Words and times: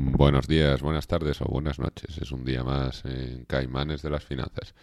Buenos 0.00 0.46
días, 0.46 0.80
buenas 0.80 1.08
tardes 1.08 1.40
o 1.40 1.46
buenas 1.46 1.80
noches. 1.80 2.18
Es 2.18 2.30
un 2.30 2.44
día 2.44 2.62
más 2.62 3.04
en 3.04 3.44
Caimanes 3.46 4.00
de 4.00 4.10
las 4.10 4.24
Finanzas. 4.24 4.74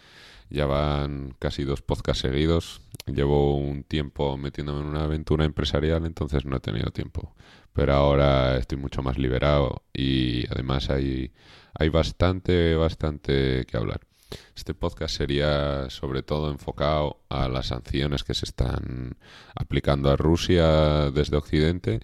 Ya 0.50 0.66
van 0.66 1.34
casi 1.38 1.64
dos 1.64 1.80
podcasts 1.80 2.20
seguidos. 2.20 2.82
Llevo 3.06 3.56
un 3.56 3.82
tiempo 3.82 4.36
metiéndome 4.36 4.80
en 4.80 4.88
una 4.88 5.04
aventura 5.04 5.46
empresarial, 5.46 6.04
entonces 6.04 6.44
no 6.44 6.56
he 6.56 6.60
tenido 6.60 6.90
tiempo. 6.90 7.34
Pero 7.72 7.94
ahora 7.94 8.58
estoy 8.58 8.76
mucho 8.76 9.02
más 9.02 9.16
liberado 9.16 9.84
y 9.94 10.46
además 10.50 10.90
hay, 10.90 11.32
hay 11.72 11.88
bastante, 11.88 12.74
bastante 12.74 13.64
que 13.64 13.76
hablar. 13.78 14.00
Este 14.54 14.74
podcast 14.74 15.16
sería 15.16 15.88
sobre 15.88 16.24
todo 16.24 16.50
enfocado 16.50 17.20
a 17.30 17.48
las 17.48 17.68
sanciones 17.68 18.22
que 18.22 18.34
se 18.34 18.44
están 18.44 19.16
aplicando 19.54 20.10
a 20.10 20.16
Rusia 20.16 21.10
desde 21.10 21.38
Occidente 21.38 22.00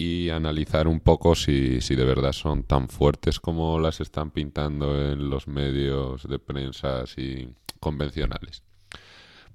y 0.00 0.30
analizar 0.30 0.88
un 0.88 1.00
poco 1.00 1.34
si, 1.34 1.82
si 1.82 1.94
de 1.94 2.06
verdad 2.06 2.32
son 2.32 2.62
tan 2.62 2.88
fuertes 2.88 3.38
como 3.38 3.78
las 3.78 4.00
están 4.00 4.30
pintando 4.30 4.98
en 5.12 5.28
los 5.28 5.46
medios 5.46 6.26
de 6.26 6.38
prensa 6.38 7.02
así 7.02 7.54
convencionales. 7.80 8.62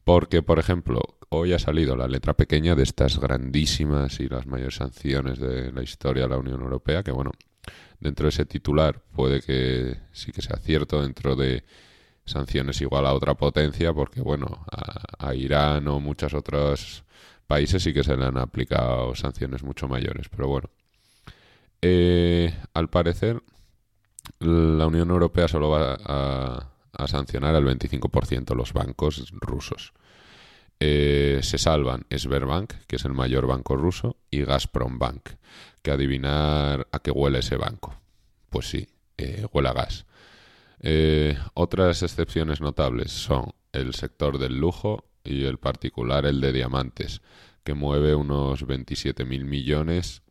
Porque, 0.03 0.43
por 0.43 0.59
ejemplo, 0.59 1.01
hoy 1.29 1.53
ha 1.53 1.57
salido 1.57 1.95
la 1.95 2.07
letra 2.07 2.35
pequeña 2.35 2.75
de 2.75 2.83
estas 2.83 3.19
grandísimas 3.19 4.19
y 4.19 4.29
las 4.29 4.45
mayores 4.45 4.75
sanciones 4.75 5.39
de 5.39 5.71
la 5.71 5.81
historia 5.81 6.25
de 6.25 6.29
la 6.29 6.37
Unión 6.37 6.61
Europea, 6.61 7.01
que 7.01 7.11
bueno, 7.11 7.31
dentro 7.99 8.25
de 8.25 8.29
ese 8.29 8.45
titular 8.45 9.01
puede 9.15 9.41
que 9.41 9.97
sí 10.11 10.31
que 10.31 10.43
sea 10.43 10.57
cierto 10.57 11.01
dentro 11.01 11.35
de 11.35 11.63
sanciones 12.23 12.79
igual 12.81 13.07
a 13.07 13.15
otra 13.15 13.33
potencia, 13.33 13.93
porque 13.93 14.21
bueno, 14.21 14.63
a, 14.71 15.27
a 15.27 15.33
Irán 15.33 15.87
o 15.87 15.99
muchas 15.99 16.35
otras 16.35 17.03
países 17.47 17.83
sí 17.83 17.93
que 17.93 18.03
se 18.03 18.17
le 18.17 18.25
han 18.25 18.37
aplicado 18.37 19.15
sanciones 19.15 19.63
mucho 19.63 19.87
mayores. 19.87 20.29
Pero 20.29 20.47
bueno, 20.47 20.69
eh, 21.81 22.53
al 22.73 22.89
parecer 22.89 23.41
la 24.39 24.87
Unión 24.87 25.09
Europea 25.11 25.47
solo 25.47 25.69
va 25.69 25.97
a, 26.03 27.07
sancionar 27.07 27.53
al 27.55 27.65
25% 27.65 28.55
los 28.55 28.73
bancos 28.73 29.31
rusos. 29.33 29.93
Eh, 30.79 31.39
se 31.43 31.57
salvan 31.57 32.05
Sberbank, 32.09 32.73
que 32.87 32.95
es 32.95 33.05
el 33.05 33.13
mayor 33.13 33.47
banco 33.47 33.75
ruso, 33.75 34.17
y 34.31 34.43
Gazprom 34.43 34.97
Bank, 34.97 35.29
que 35.81 35.91
adivinar 35.91 36.87
a 36.91 36.99
qué 36.99 37.11
huele 37.11 37.39
ese 37.39 37.57
banco. 37.57 37.95
Pues 38.49 38.67
sí, 38.67 38.87
eh, 39.17 39.45
huele 39.51 39.69
a 39.69 39.73
gas. 39.73 40.05
otras 41.53 42.01
excepciones 42.01 42.61
notables 42.61 43.11
son 43.11 43.53
el 43.73 43.93
sector 43.93 44.37
del 44.37 44.57
lujo 44.57 45.05
y 45.25 45.45
el 45.45 45.57
particular 45.57 46.25
el 46.25 46.41
de 46.41 46.53
diamantes, 46.53 47.21
que 47.63 47.73
mueve 47.73 48.15
unos 48.15 48.65
27.000 48.65 49.43
millones 49.43 50.21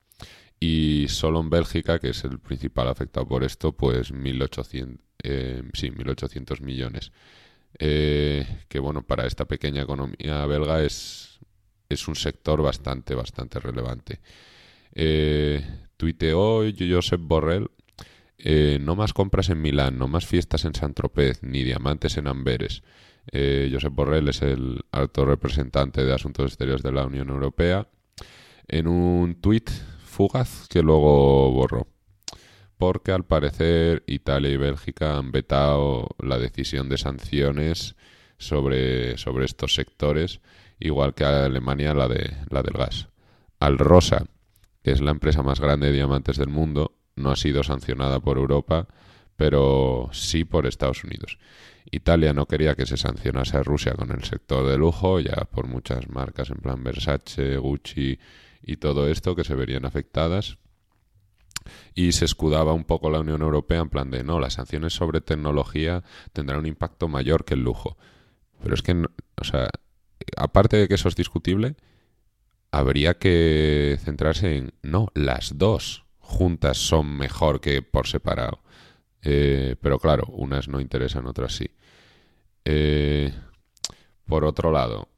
y 0.61 1.07
solo 1.09 1.41
en 1.41 1.51
Bélgica, 1.51 1.99
que 1.99 2.11
es 2.11 2.25
el 2.25 2.39
principal 2.39 2.89
afectado 2.89 3.27
por 3.27 3.45
esto, 3.45 3.73
pues 3.73 4.13
1.800, 4.13 4.99
eh, 5.23 5.63
sí, 5.75 5.91
1.800 5.91 6.61
millones. 6.61 7.13
Eh, 7.79 8.47
que 8.69 8.79
bueno, 8.79 9.03
para 9.03 9.27
esta 9.27 9.47
pequeña 9.47 9.83
economía 9.83 10.47
belga 10.47 10.83
es, 10.83 11.41
es 11.89 12.07
un 12.09 12.15
sector 12.15 12.63
bastante, 12.63 13.15
bastante 13.15 13.59
relevante. 13.59 14.21
Eh, 14.95 15.65
tuiteó 15.97 16.63
Josep 16.79 17.21
Borrell, 17.21 17.69
eh, 18.39 18.79
no 18.81 18.95
más 18.97 19.13
compras 19.13 19.49
en 19.49 19.61
Milán, 19.61 19.99
no 19.99 20.09
más 20.09 20.27
fiestas 20.27 20.65
en 20.65 20.75
Saint-Tropez, 20.75 21.43
ni 21.43 21.65
diamantes 21.65 22.17
en 22.17 22.29
Amberes. 22.29 22.83
Eh, 23.33 23.71
Josep 23.73 23.93
Borrell 23.93 24.29
es 24.29 24.43
el 24.43 24.85
alto 24.93 25.25
representante 25.25 26.05
de 26.05 26.13
Asuntos 26.13 26.47
Exteriores 26.47 26.83
de 26.83 26.93
la 26.93 27.07
Unión 27.07 27.29
Europea 27.31 27.89
en 28.69 28.87
un 28.87 29.41
tuit 29.41 29.71
fugaz 30.05 30.69
que 30.69 30.83
luego 30.83 31.51
borró. 31.53 31.89
Porque 32.77 33.13
al 33.13 33.25
parecer 33.25 34.03
Italia 34.07 34.51
y 34.51 34.57
Bélgica 34.57 35.17
han 35.17 35.33
vetado 35.33 36.09
la 36.19 36.39
decisión 36.39 36.89
de 36.89 36.99
sanciones 36.99 37.97
sobre, 38.39 39.17
sobre 39.17 39.45
estos 39.45 39.75
sectores, 39.75 40.41
igual 40.81 41.15
que 41.15 41.25
Alemania 41.25 41.95
la, 41.95 42.09
de, 42.09 42.37
la 42.51 42.63
del 42.63 42.75
gas. 42.75 43.09
Alrosa, 43.61 44.27
que 44.83 44.91
es 44.91 45.01
la 45.01 45.13
empresa 45.13 45.43
más 45.43 45.61
grande 45.61 45.87
de 45.87 45.93
diamantes 45.93 46.37
del 46.37 46.49
mundo, 46.49 46.97
no 47.17 47.31
ha 47.31 47.37
sido 47.37 47.63
sancionada 47.63 48.21
por 48.21 48.39
Europa, 48.39 48.89
pero 49.37 50.09
sí 50.13 50.45
por 50.45 50.67
Estados 50.67 51.05
Unidos. 51.05 51.39
Italia 51.91 52.33
no 52.33 52.47
quería 52.47 52.75
que 52.75 52.87
se 52.87 52.97
sancionase 52.97 53.57
a 53.57 53.63
Rusia 53.63 53.93
con 53.93 54.11
el 54.11 54.25
sector 54.25 54.69
de 54.69 54.79
lujo, 54.79 55.21
ya 55.21 55.47
por 55.51 55.67
muchas 55.67 56.09
marcas 56.09 56.51
en 56.51 56.57
plan 56.57 56.83
Versace, 56.83 57.57
Gucci 57.57 58.19
y 58.63 58.77
todo 58.77 59.09
esto 59.09 59.37
que 59.37 59.45
se 59.45 59.55
verían 59.55 59.85
afectadas. 59.85 60.59
Y 61.95 62.13
se 62.13 62.25
escudaba 62.25 62.73
un 62.73 62.85
poco 62.85 63.11
la 63.11 63.21
Unión 63.21 63.43
Europea 63.43 63.81
en 63.81 63.89
plan 63.89 64.11
de 64.11 64.23
no, 64.23 64.39
las 64.39 64.55
sanciones 64.55 64.93
sobre 64.93 65.21
tecnología 65.21 66.03
tendrán 66.33 66.61
un 66.61 66.67
impacto 66.67 67.09
mayor 67.09 67.45
que 67.45 67.55
el 67.55 67.63
lujo. 67.63 67.97
Pero 68.63 68.75
es 68.75 68.83
que, 68.83 68.93
o 68.93 69.45
sea, 69.45 69.69
aparte 70.37 70.77
de 70.77 70.89
que 70.89 70.95
eso 70.95 71.09
es 71.09 71.17
discutible, 71.17 71.77
habría 72.71 73.19
que 73.19 73.99
centrarse 74.03 74.57
en 74.57 74.75
no, 74.83 75.09
las 75.15 75.57
dos 75.59 76.05
juntas 76.19 76.79
son 76.79 77.17
mejor 77.17 77.61
que 77.61 77.83
por 77.83 78.07
separado. 78.09 78.64
Eh, 79.25 79.77
pero 79.81 79.99
claro, 79.99 80.27
unas 80.29 80.69
no 80.69 80.81
interesan, 80.81 81.27
otras 81.27 81.57
sí. 81.57 81.71
Eh, 82.65 83.33
por 84.27 84.45
otro 84.45 84.71
lado, 84.71 85.09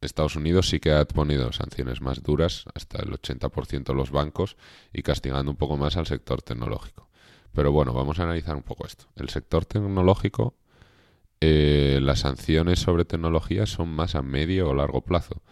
Estados 0.00 0.36
Unidos 0.36 0.68
sí 0.68 0.80
que 0.80 0.92
ha 0.92 1.04
ponido 1.04 1.52
sanciones 1.52 2.00
más 2.00 2.22
duras, 2.22 2.64
hasta 2.74 3.02
el 3.02 3.10
80% 3.12 3.84
de 3.84 3.94
los 3.94 4.10
bancos, 4.10 4.56
y 4.92 5.02
castigando 5.02 5.50
un 5.50 5.56
poco 5.56 5.76
más 5.76 5.96
al 5.96 6.06
sector 6.06 6.42
tecnológico. 6.42 7.08
Pero 7.52 7.70
bueno, 7.70 7.92
vamos 7.92 8.18
a 8.18 8.24
analizar 8.24 8.56
un 8.56 8.62
poco 8.62 8.86
esto. 8.86 9.06
El 9.14 9.28
sector 9.28 9.64
tecnológico, 9.64 10.54
eh, 11.40 12.00
las 12.02 12.20
sanciones 12.20 12.80
sobre 12.80 13.04
tecnología 13.04 13.66
son 13.66 13.90
más 13.90 14.14
a 14.14 14.22
medio 14.22 14.68
o 14.70 14.74
largo 14.74 15.02
plazo. 15.02 15.42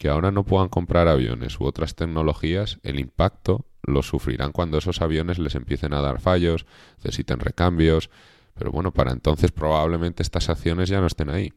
Que 0.00 0.08
ahora 0.08 0.30
no 0.30 0.44
puedan 0.44 0.70
comprar 0.70 1.08
aviones 1.08 1.60
u 1.60 1.66
otras 1.66 1.94
tecnologías, 1.94 2.78
el 2.82 2.98
impacto 2.98 3.66
lo 3.82 4.02
sufrirán 4.02 4.50
cuando 4.50 4.78
esos 4.78 5.02
aviones 5.02 5.38
les 5.38 5.54
empiecen 5.54 5.92
a 5.92 6.00
dar 6.00 6.22
fallos, 6.22 6.64
necesiten 7.04 7.38
recambios, 7.38 8.08
pero 8.54 8.72
bueno, 8.72 8.94
para 8.94 9.12
entonces 9.12 9.52
probablemente 9.52 10.22
estas 10.22 10.48
acciones 10.48 10.88
ya 10.88 11.02
no 11.02 11.06
estén 11.06 11.28
ahí. 11.28 11.52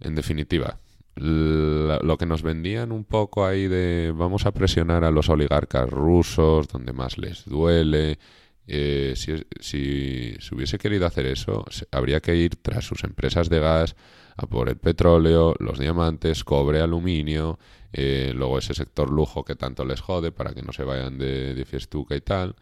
En 0.00 0.16
definitiva, 0.16 0.80
lo 1.14 2.18
que 2.18 2.26
nos 2.26 2.42
vendían 2.42 2.90
un 2.90 3.04
poco 3.04 3.46
ahí 3.46 3.68
de 3.68 4.12
vamos 4.12 4.44
a 4.44 4.50
presionar 4.50 5.04
a 5.04 5.12
los 5.12 5.28
oligarcas 5.28 5.88
rusos 5.88 6.66
donde 6.66 6.92
más 6.92 7.16
les 7.16 7.44
duele. 7.44 8.18
Eh, 8.66 9.12
si, 9.14 9.36
si, 9.60 10.34
se 10.40 10.52
hubiese 10.52 10.78
querido 10.78 11.06
hacer 11.06 11.26
eso, 11.26 11.64
habría 11.92 12.18
que 12.18 12.34
ir 12.34 12.56
tras 12.56 12.84
sus 12.84 13.04
empresas 13.04 13.48
de 13.48 13.60
gas 13.60 13.94
a 14.36 14.46
por 14.46 14.68
el 14.68 14.76
petróleo, 14.76 15.54
los 15.58 15.78
diamantes, 15.78 16.44
cobre, 16.44 16.80
aluminio, 16.80 17.58
eh, 17.92 18.32
luego 18.34 18.58
ese 18.58 18.74
sector 18.74 19.10
lujo 19.10 19.44
que 19.44 19.56
tanto 19.56 19.84
les 19.84 20.00
jode 20.00 20.32
para 20.32 20.52
que 20.52 20.62
no 20.62 20.72
se 20.72 20.84
vayan 20.84 21.18
de, 21.18 21.64
fiestuca 21.66 22.14
y 22.14 22.20
tal 22.20 22.54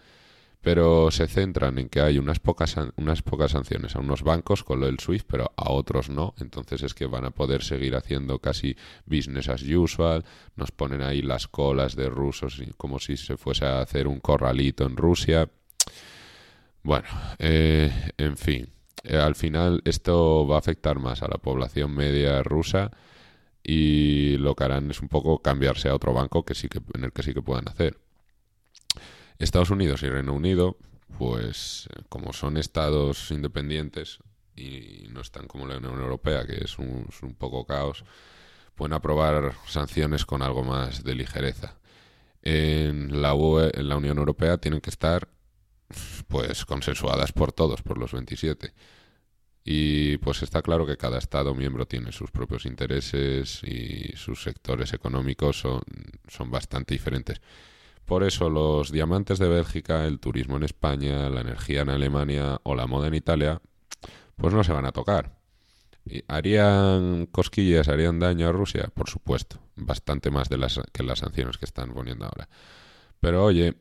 pero 0.61 1.11
se 1.11 1.27
centran 1.27 1.79
en 1.79 1.91
que 1.91 2.01
hay 2.01 2.17
unas 2.17 2.39
pocas, 2.39 2.77
unas 2.97 3.21
pocas 3.21 3.51
sanciones 3.51 3.97
a 3.97 4.01
unos 4.01 4.23
bancos 4.23 4.65
con 4.65 4.81
lo 4.81 4.87
del 4.87 4.99
SWIFT, 4.99 5.27
pero 5.31 5.53
a 5.57 5.71
otros 5.71 6.09
no. 6.09 6.35
Entonces 6.41 6.83
es 6.83 6.95
que 6.95 7.05
van 7.05 7.27
a 7.27 7.33
poder 7.33 7.63
seguir 7.63 7.95
haciendo 7.95 8.39
casi 8.39 8.75
business 9.05 9.51
as 9.51 9.63
usual. 9.63 10.25
Nos 10.57 10.71
ponen 10.71 11.03
ahí 11.03 11.21
las 11.21 11.49
colas 11.49 11.97
de 11.97 12.09
rusos 12.09 12.63
como 12.79 12.99
si 12.99 13.19
se 13.19 13.37
fuese 13.37 13.67
a 13.67 13.83
hacer 13.83 14.09
un 14.09 14.21
corralito 14.21 14.87
en 14.87 14.97
Rusia. 14.97 15.51
Bueno, 16.83 17.09
eh, 17.39 17.93
en 18.17 18.39
fin, 18.39 18.74
eh, 19.03 19.17
al 19.17 19.35
final 19.35 19.83
esto 19.85 20.47
va 20.47 20.57
a 20.57 20.59
afectar 20.59 20.99
más 20.99 21.23
a 21.23 21.29
la 21.29 21.39
población 21.39 21.95
media 21.95 22.43
rusa 22.43 22.91
y 23.63 24.37
lo 24.37 24.55
que 24.55 24.65
harán 24.65 24.91
es 24.91 25.01
un 25.01 25.09
poco 25.09 25.41
cambiarse 25.41 25.89
a 25.89 25.95
otro 25.95 26.13
banco 26.13 26.45
que 26.45 26.55
sí 26.55 26.69
que 26.69 26.81
en 26.95 27.05
el 27.05 27.13
que 27.13 27.23
sí 27.23 27.35
que 27.35 27.43
puedan 27.43 27.69
hacer. 27.69 27.99
Estados 29.39 29.71
Unidos 29.71 30.03
y 30.03 30.09
Reino 30.09 30.33
Unido, 30.35 30.77
pues 31.19 31.89
como 32.09 32.33
son 32.33 32.57
estados 32.57 33.31
independientes 33.31 34.19
y 34.57 35.09
no 35.11 35.21
están 35.21 35.47
como 35.47 35.67
la 35.67 35.79
Unión 35.79 36.01
Europea, 36.01 36.47
que 36.47 36.65
es 36.65 36.79
un, 36.79 37.07
poco 37.39 37.67
caos, 37.67 38.05
pueden 38.75 38.93
aprobar 38.93 39.55
sanciones 39.67 40.25
con 40.25 40.43
algo 40.43 40.63
más 40.63 41.03
de 41.03 41.15
ligereza. 41.15 41.77
En 42.43 43.23
la, 43.23 43.35
UE, 43.35 43.71
en 43.75 43.89
la 43.89 43.97
Unión 43.97 44.19
Europea 44.19 44.59
tienen 44.59 44.81
que 44.81 44.91
estar 44.91 45.29
pues 46.29 46.65
consensuadas 46.65 47.33
por 47.33 47.53
todos, 47.53 47.83
por 47.83 47.99
los 47.99 48.13
27. 48.13 48.73
Y 49.65 50.19
pues 50.19 50.43
está 50.43 50.61
claro 50.61 50.87
que 50.87 50.99
cada 50.99 51.19
Estado 51.19 51.55
miembro 51.55 51.87
tiene 51.87 52.13
sus 52.13 52.31
propios 52.31 52.67
intereses 52.67 53.63
y 53.65 54.13
sus 54.17 54.43
sectores 54.43 54.93
económicos 54.93 55.59
son, 55.59 55.83
son 56.29 56.51
bastante 56.51 56.95
diferentes. 56.95 57.41
Por 58.05 58.23
eso 58.23 58.51
los 58.51 58.93
diamantes 58.93 59.39
de 59.39 59.49
Bélgica, 59.49 60.05
el 60.05 60.21
turismo 60.21 60.59
en 60.59 60.65
España, 60.65 61.31
la 61.31 61.41
energía 61.41 61.81
en 61.81 61.89
Alemania 61.89 62.61
o 62.63 62.75
la 62.75 62.87
moda 62.87 63.09
en 63.09 63.15
Italia, 63.15 63.63
pues 64.37 64.53
no 64.53 64.63
se 64.63 64.73
van 64.73 64.85
a 64.85 64.93
tocar. 64.93 65.39
¿Harían 66.29 67.27
cosquillas, 67.27 67.89
harían 67.89 68.19
daño 68.19 68.49
a 68.49 68.53
Rusia? 68.53 68.91
Por 68.93 69.09
supuesto, 69.09 69.59
bastante 69.75 70.31
más 70.31 70.51
de 70.51 70.59
las 70.59 70.79
que 70.93 71.03
las 71.03 71.21
sanciones 71.21 71.57
que 71.57 71.65
están 71.65 71.95
poniendo 71.95 72.27
ahora. 72.27 72.49
Pero 73.21 73.43
oye, 73.43 73.75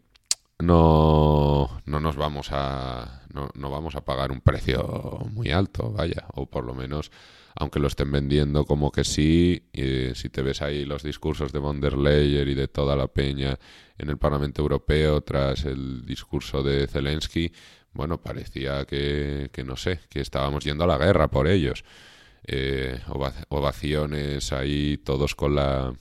no, 0.65 1.81
no 1.85 1.99
nos 1.99 2.15
vamos 2.15 2.49
a 2.51 3.21
no, 3.33 3.49
no, 3.55 3.69
vamos 3.69 3.95
a 3.95 4.05
pagar 4.05 4.31
un 4.31 4.41
precio 4.41 5.19
muy 5.31 5.51
alto, 5.51 5.91
vaya, 5.91 6.25
o 6.33 6.45
por 6.45 6.63
lo 6.65 6.73
menos 6.73 7.11
aunque 7.55 7.79
lo 7.79 7.87
estén 7.87 8.11
vendiendo 8.11 8.65
como 8.65 8.91
que 8.91 9.03
sí, 9.03 9.69
si 9.73 10.29
te 10.29 10.41
ves 10.41 10.61
ahí 10.61 10.85
los 10.85 11.03
discursos 11.03 11.51
de 11.51 11.59
von 11.59 11.81
der 11.81 11.97
Leyen 11.97 12.49
y 12.49 12.55
de 12.55 12.67
toda 12.67 12.95
la 12.95 13.07
peña 13.07 13.59
en 13.97 14.09
el 14.09 14.17
Parlamento 14.17 14.61
Europeo 14.61 15.21
tras 15.21 15.65
el 15.65 16.05
discurso 16.05 16.63
de 16.63 16.87
Zelensky, 16.87 17.51
bueno, 17.93 18.19
parecía 18.19 18.85
que, 18.85 19.49
que 19.53 19.63
no 19.63 19.75
sé, 19.75 19.99
que 20.09 20.21
estábamos 20.21 20.63
yendo 20.63 20.83
a 20.83 20.87
la 20.87 20.97
guerra 20.97 21.29
por 21.29 21.47
ellos. 21.47 21.83
Eh, 22.45 22.99
ovaciones 23.49 24.51
ahí, 24.51 24.97
todos 24.97 25.35
con 25.35 25.55
la 25.55 25.93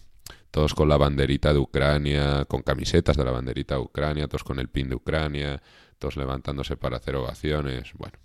todos 0.52 0.75
con 0.75 0.88
la 0.88 0.99
banderita 0.99 1.52
de 1.52 1.58
Ucrania, 1.58 2.44
con 2.44 2.62
camisetas 2.62 3.16
de 3.16 3.25
la 3.25 3.32
banderita 3.32 3.76
de 3.76 3.81
Ucrania, 3.81 4.28
todos 4.28 4.44
con 4.44 4.58
el 4.58 4.69
pin 4.69 4.90
de 4.90 4.94
Ucrania, 4.94 5.60
todos 5.99 6.16
levantándose 6.16 6.76
para 6.76 6.99
hacer 6.99 7.16
ovaciones, 7.16 7.93
bueno, 7.94 8.19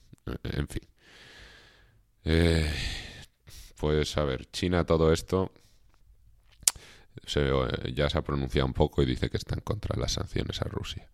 en 0.44 0.68
fin. 0.68 0.84
Eh, 2.26 2.70
pues 3.80 4.18
a 4.18 4.26
ver, 4.26 4.46
China 4.52 4.86
todo 4.86 5.14
esto 5.14 5.54
ya 7.94 8.10
se 8.10 8.18
ha 8.18 8.22
pronunciado 8.22 8.68
un 8.68 8.74
poco 8.74 9.02
y 9.02 9.06
dice 9.06 9.30
que 9.30 9.38
están 9.38 9.62
contra 9.62 9.98
las 9.98 10.12
sanciones 10.12 10.62
a 10.62 10.66
Rusia. 10.66 11.10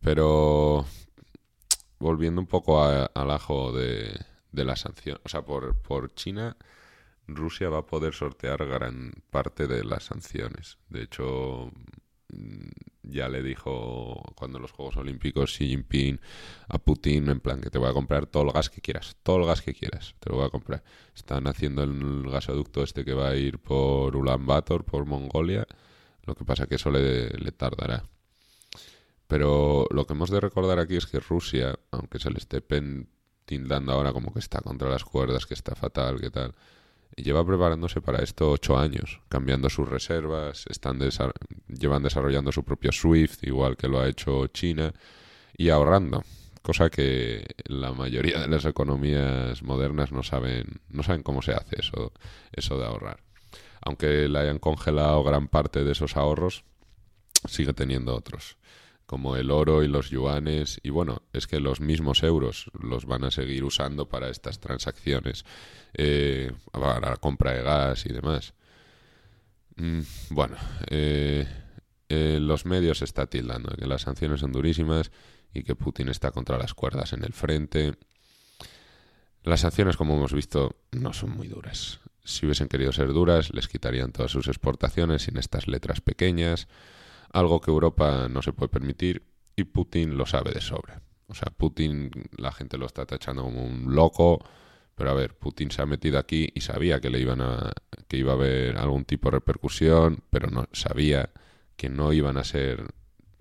Pero 0.00 0.84
volviendo 1.98 2.40
un 2.40 2.46
poco 2.46 2.82
al 2.82 3.30
ajo 3.30 3.72
de, 3.72 4.14
de 4.52 4.64
la 4.64 4.76
sanción, 4.76 5.18
o 5.24 5.28
sea, 5.30 5.42
por, 5.42 5.80
por 5.80 6.14
China, 6.14 6.56
Rusia 7.28 7.68
va 7.68 7.78
a 7.78 7.86
poder 7.86 8.14
sortear 8.14 8.66
gran 8.66 9.12
parte 9.30 9.66
de 9.66 9.84
las 9.84 10.04
sanciones. 10.04 10.78
De 10.88 11.02
hecho, 11.02 11.70
Mm, 12.30 12.68
ya 13.04 13.28
le 13.28 13.42
dijo 13.42 14.22
cuando 14.34 14.58
los 14.58 14.72
Juegos 14.72 14.98
Olímpicos 14.98 15.52
Xi 15.56 15.68
Jinping 15.68 16.20
a 16.68 16.78
Putin 16.78 17.30
en 17.30 17.40
plan 17.40 17.60
que 17.60 17.70
te 17.70 17.78
voy 17.78 17.88
a 17.88 17.94
comprar 17.94 18.26
todo 18.26 18.44
el 18.44 18.52
gas 18.52 18.68
que 18.68 18.82
quieras, 18.82 19.16
todo 19.22 19.38
el 19.38 19.46
gas 19.46 19.62
que 19.62 19.72
quieras, 19.72 20.14
te 20.20 20.30
lo 20.30 20.36
voy 20.36 20.46
a 20.46 20.50
comprar. 20.50 20.84
Están 21.14 21.46
haciendo 21.46 21.82
el 21.84 22.28
gasoducto 22.30 22.82
este 22.82 23.04
que 23.04 23.14
va 23.14 23.30
a 23.30 23.36
ir 23.36 23.58
por 23.58 24.14
Ulan 24.14 24.44
por 24.46 25.06
Mongolia, 25.06 25.66
lo 26.24 26.34
que 26.34 26.44
pasa 26.44 26.66
que 26.66 26.74
eso 26.74 26.90
le, 26.90 27.30
le 27.30 27.52
tardará. 27.52 28.04
Pero 29.26 29.86
lo 29.90 30.06
que 30.06 30.12
hemos 30.14 30.30
de 30.30 30.40
recordar 30.40 30.78
aquí 30.78 30.96
es 30.96 31.06
que 31.06 31.20
Rusia, 31.20 31.78
aunque 31.90 32.18
se 32.18 32.30
le 32.30 32.38
esté 32.38 32.62
tildando 33.44 33.92
ahora 33.92 34.12
como 34.12 34.32
que 34.32 34.38
está 34.40 34.60
contra 34.60 34.90
las 34.90 35.04
cuerdas, 35.04 35.46
que 35.46 35.54
está 35.54 35.74
fatal, 35.74 36.20
que 36.20 36.30
tal, 36.30 36.54
lleva 37.16 37.44
preparándose 37.44 38.00
para 38.00 38.22
esto 38.22 38.50
ocho 38.50 38.78
años, 38.78 39.20
cambiando 39.28 39.68
sus 39.68 39.88
reservas, 39.88 40.64
están 40.68 40.98
llevan 41.68 42.02
desarrollando 42.02 42.52
su 42.52 42.64
propio 42.64 42.92
SWIFT, 42.92 43.44
igual 43.46 43.76
que 43.76 43.88
lo 43.88 44.00
ha 44.00 44.08
hecho 44.08 44.46
China, 44.48 44.92
y 45.56 45.70
ahorrando, 45.70 46.22
cosa 46.62 46.90
que 46.90 47.46
la 47.66 47.92
mayoría 47.92 48.40
de 48.40 48.48
las 48.48 48.64
economías 48.64 49.62
modernas 49.62 50.12
no 50.12 50.22
saben, 50.22 50.80
no 50.88 51.02
saben 51.02 51.22
cómo 51.22 51.42
se 51.42 51.52
hace 51.52 51.80
eso, 51.80 52.12
eso 52.52 52.78
de 52.78 52.86
ahorrar. 52.86 53.20
Aunque 53.80 54.28
le 54.28 54.38
hayan 54.38 54.58
congelado 54.58 55.22
gran 55.24 55.48
parte 55.48 55.84
de 55.84 55.92
esos 55.92 56.16
ahorros, 56.16 56.64
sigue 57.46 57.72
teniendo 57.72 58.14
otros 58.14 58.58
como 59.08 59.36
el 59.36 59.50
oro 59.50 59.82
y 59.82 59.88
los 59.88 60.10
yuanes, 60.10 60.80
y 60.82 60.90
bueno, 60.90 61.22
es 61.32 61.46
que 61.46 61.60
los 61.60 61.80
mismos 61.80 62.22
euros 62.22 62.70
los 62.78 63.06
van 63.06 63.24
a 63.24 63.30
seguir 63.30 63.64
usando 63.64 64.06
para 64.06 64.28
estas 64.28 64.60
transacciones, 64.60 65.46
eh, 65.94 66.52
para 66.70 67.00
la 67.00 67.16
compra 67.16 67.52
de 67.52 67.62
gas 67.62 68.04
y 68.04 68.10
demás. 68.12 68.52
Mm, 69.76 70.00
bueno, 70.28 70.58
eh, 70.90 71.48
eh, 72.10 72.38
los 72.38 72.66
medios 72.66 73.00
está 73.00 73.24
tildando 73.24 73.74
que 73.76 73.86
las 73.86 74.02
sanciones 74.02 74.40
son 74.40 74.52
durísimas 74.52 75.10
y 75.54 75.62
que 75.62 75.74
Putin 75.74 76.10
está 76.10 76.30
contra 76.30 76.58
las 76.58 76.74
cuerdas 76.74 77.14
en 77.14 77.24
el 77.24 77.32
frente. 77.32 77.94
Las 79.42 79.60
sanciones, 79.60 79.96
como 79.96 80.16
hemos 80.16 80.34
visto, 80.34 80.76
no 80.92 81.14
son 81.14 81.30
muy 81.30 81.48
duras. 81.48 82.00
Si 82.24 82.44
hubiesen 82.44 82.68
querido 82.68 82.92
ser 82.92 83.08
duras, 83.14 83.54
les 83.54 83.68
quitarían 83.68 84.12
todas 84.12 84.32
sus 84.32 84.48
exportaciones 84.48 85.22
sin 85.22 85.38
estas 85.38 85.66
letras 85.66 86.02
pequeñas 86.02 86.68
algo 87.32 87.60
que 87.60 87.70
Europa 87.70 88.28
no 88.28 88.42
se 88.42 88.52
puede 88.52 88.68
permitir 88.68 89.22
y 89.56 89.64
Putin 89.64 90.16
lo 90.16 90.26
sabe 90.26 90.52
de 90.52 90.60
sobra. 90.60 91.02
O 91.26 91.34
sea, 91.34 91.50
Putin 91.56 92.10
la 92.36 92.52
gente 92.52 92.78
lo 92.78 92.86
está 92.86 93.04
tachando 93.06 93.42
como 93.42 93.64
un 93.64 93.94
loco, 93.94 94.42
pero 94.94 95.10
a 95.10 95.14
ver, 95.14 95.36
Putin 95.36 95.70
se 95.70 95.82
ha 95.82 95.86
metido 95.86 96.18
aquí 96.18 96.50
y 96.54 96.62
sabía 96.62 97.00
que 97.00 97.10
le 97.10 97.20
iban 97.20 97.40
a 97.40 97.72
que 98.08 98.16
iba 98.16 98.32
a 98.32 98.36
haber 98.36 98.78
algún 98.78 99.04
tipo 99.04 99.28
de 99.28 99.32
repercusión, 99.36 100.24
pero 100.30 100.48
no 100.48 100.66
sabía 100.72 101.30
que 101.76 101.90
no 101.90 102.12
iban 102.12 102.38
a 102.38 102.44
ser 102.44 102.86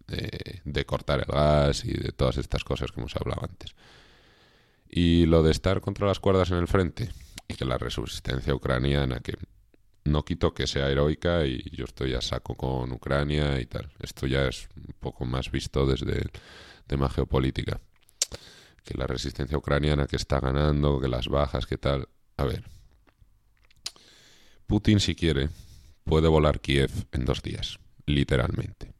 de, 0.07 0.61
de 0.65 0.85
cortar 0.85 1.19
el 1.19 1.25
gas 1.25 1.85
y 1.85 1.93
de 1.93 2.11
todas 2.11 2.37
estas 2.37 2.63
cosas 2.63 2.91
que 2.91 2.99
hemos 2.99 3.15
hablado 3.15 3.43
antes. 3.43 3.75
Y 4.89 5.25
lo 5.25 5.43
de 5.43 5.51
estar 5.51 5.81
contra 5.81 6.07
las 6.07 6.19
cuerdas 6.19 6.51
en 6.51 6.57
el 6.57 6.67
frente 6.67 7.09
y 7.47 7.55
que 7.55 7.65
la 7.65 7.77
resistencia 7.77 8.53
ucraniana, 8.53 9.19
que 9.21 9.37
no 10.07 10.23
quito 10.23 10.53
que 10.53 10.67
sea 10.67 10.89
heroica 10.89 11.45
y 11.45 11.63
yo 11.71 11.85
estoy 11.85 12.13
a 12.13 12.21
saco 12.21 12.55
con 12.55 12.91
Ucrania 12.91 13.59
y 13.59 13.65
tal. 13.65 13.89
Esto 13.99 14.25
ya 14.25 14.47
es 14.47 14.67
un 14.75 14.93
poco 14.99 15.25
más 15.25 15.51
visto 15.51 15.85
desde 15.85 16.17
el 16.17 16.31
tema 16.87 17.09
geopolítica. 17.09 17.79
Que 18.83 18.97
la 18.97 19.05
resistencia 19.05 19.57
ucraniana 19.57 20.07
que 20.07 20.15
está 20.15 20.39
ganando, 20.39 20.99
que 20.99 21.09
las 21.09 21.27
bajas, 21.27 21.65
que 21.65 21.77
tal. 21.77 22.07
A 22.37 22.45
ver. 22.45 22.63
Putin, 24.65 24.99
si 24.99 25.15
quiere, 25.15 25.49
puede 26.03 26.27
volar 26.27 26.59
Kiev 26.61 26.91
en 27.11 27.25
dos 27.25 27.41
días, 27.41 27.79
literalmente. 28.05 28.93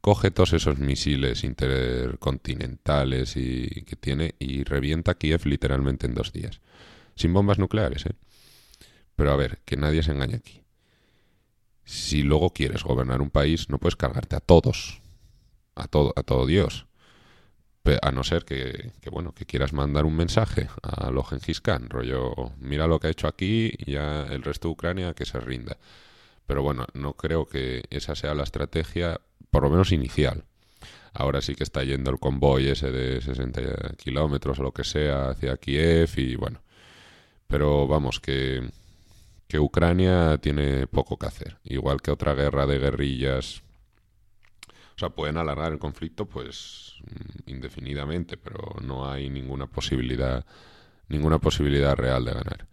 Coge 0.00 0.30
todos 0.30 0.52
esos 0.52 0.78
misiles 0.78 1.44
intercontinentales 1.44 3.36
y 3.36 3.84
que 3.86 3.96
tiene 3.96 4.34
y 4.38 4.64
revienta 4.64 5.14
Kiev 5.14 5.46
literalmente 5.46 6.06
en 6.06 6.14
dos 6.14 6.32
días. 6.32 6.60
Sin 7.14 7.32
bombas 7.32 7.58
nucleares, 7.58 8.06
¿eh? 8.06 8.14
Pero 9.16 9.32
a 9.32 9.36
ver, 9.36 9.60
que 9.64 9.76
nadie 9.76 10.02
se 10.02 10.12
engañe 10.12 10.36
aquí. 10.36 10.62
Si 11.84 12.22
luego 12.22 12.50
quieres 12.50 12.82
gobernar 12.82 13.20
un 13.20 13.30
país, 13.30 13.68
no 13.68 13.78
puedes 13.78 13.96
cargarte 13.96 14.36
a 14.36 14.40
todos, 14.40 15.00
a 15.74 15.86
todo, 15.86 16.12
a 16.16 16.22
todo 16.22 16.46
Dios. 16.46 16.86
A 18.00 18.12
no 18.12 18.24
ser 18.24 18.46
que, 18.46 18.92
bueno, 19.12 19.32
que 19.34 19.44
quieras 19.44 19.74
mandar 19.74 20.06
un 20.06 20.16
mensaje 20.16 20.68
a 20.82 21.10
los 21.10 21.28
Gengis 21.28 21.60
Khan, 21.60 21.90
rollo, 21.90 22.32
mira 22.58 22.86
lo 22.86 22.98
que 22.98 23.08
ha 23.08 23.10
hecho 23.10 23.28
aquí 23.28 23.72
y 23.76 23.92
ya 23.92 24.22
el 24.22 24.42
resto 24.42 24.68
de 24.68 24.72
Ucrania 24.72 25.12
que 25.12 25.26
se 25.26 25.38
rinda. 25.38 25.76
Pero 26.46 26.62
bueno, 26.62 26.86
no 26.94 27.12
creo 27.12 27.46
que 27.46 27.84
esa 27.90 28.14
sea 28.14 28.34
la 28.34 28.44
estrategia, 28.44 29.20
por 29.50 29.64
lo 29.64 29.70
menos 29.70 29.92
inicial. 29.92 30.44
Ahora 31.12 31.42
sí 31.42 31.54
que 31.54 31.62
está 31.62 31.84
yendo 31.84 32.10
el 32.10 32.18
convoy 32.18 32.68
ese 32.68 32.90
de 32.90 33.20
60 33.20 33.94
kilómetros 33.98 34.58
o 34.58 34.62
lo 34.62 34.72
que 34.72 34.84
sea 34.84 35.28
hacia 35.30 35.58
Kiev 35.58 36.10
y 36.16 36.36
bueno. 36.36 36.62
Pero 37.46 37.86
vamos, 37.86 38.18
que, 38.18 38.66
que 39.48 39.58
Ucrania 39.58 40.38
tiene 40.38 40.86
poco 40.86 41.18
que 41.18 41.26
hacer. 41.26 41.58
Igual 41.64 42.00
que 42.02 42.10
otra 42.10 42.34
guerra 42.34 42.66
de 42.66 42.78
guerrillas. 42.78 43.62
O 44.96 44.98
sea, 44.98 45.10
pueden 45.10 45.36
alargar 45.36 45.72
el 45.72 45.78
conflicto 45.78 46.26
pues 46.26 46.94
mm, 47.02 47.50
indefinidamente, 47.50 48.36
pero 48.36 48.76
no 48.80 49.10
hay 49.10 49.28
ninguna 49.28 49.66
posibilidad 49.66 50.44
ninguna 51.08 51.38
posibilidad 51.38 51.96
real 51.96 52.24
de 52.24 52.32
ganar. 52.32 52.66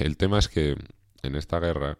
El 0.00 0.16
tema 0.16 0.38
es 0.38 0.48
que 0.48 0.76
en 1.22 1.36
esta 1.36 1.60
guerra 1.60 1.98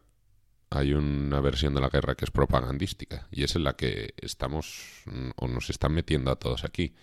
hay 0.71 0.95
una 0.95 1.41
versión 1.41 1.75
de 1.75 1.81
la 1.81 1.89
guerra 1.89 2.15
que 2.15 2.25
es 2.25 2.31
propagandística 2.31 3.29
y 3.31 3.45
es 3.45 3.55
en 3.57 3.65
la 3.65 3.77
que 3.77 4.15
estamos 4.17 5.03
mm, 5.07 5.31
o 5.37 5.49
nos 5.49 5.71
están 5.71 5.93
metiendo 5.93 6.31
a 6.31 6.37
todos 6.37 6.65
aquí. 6.65 6.95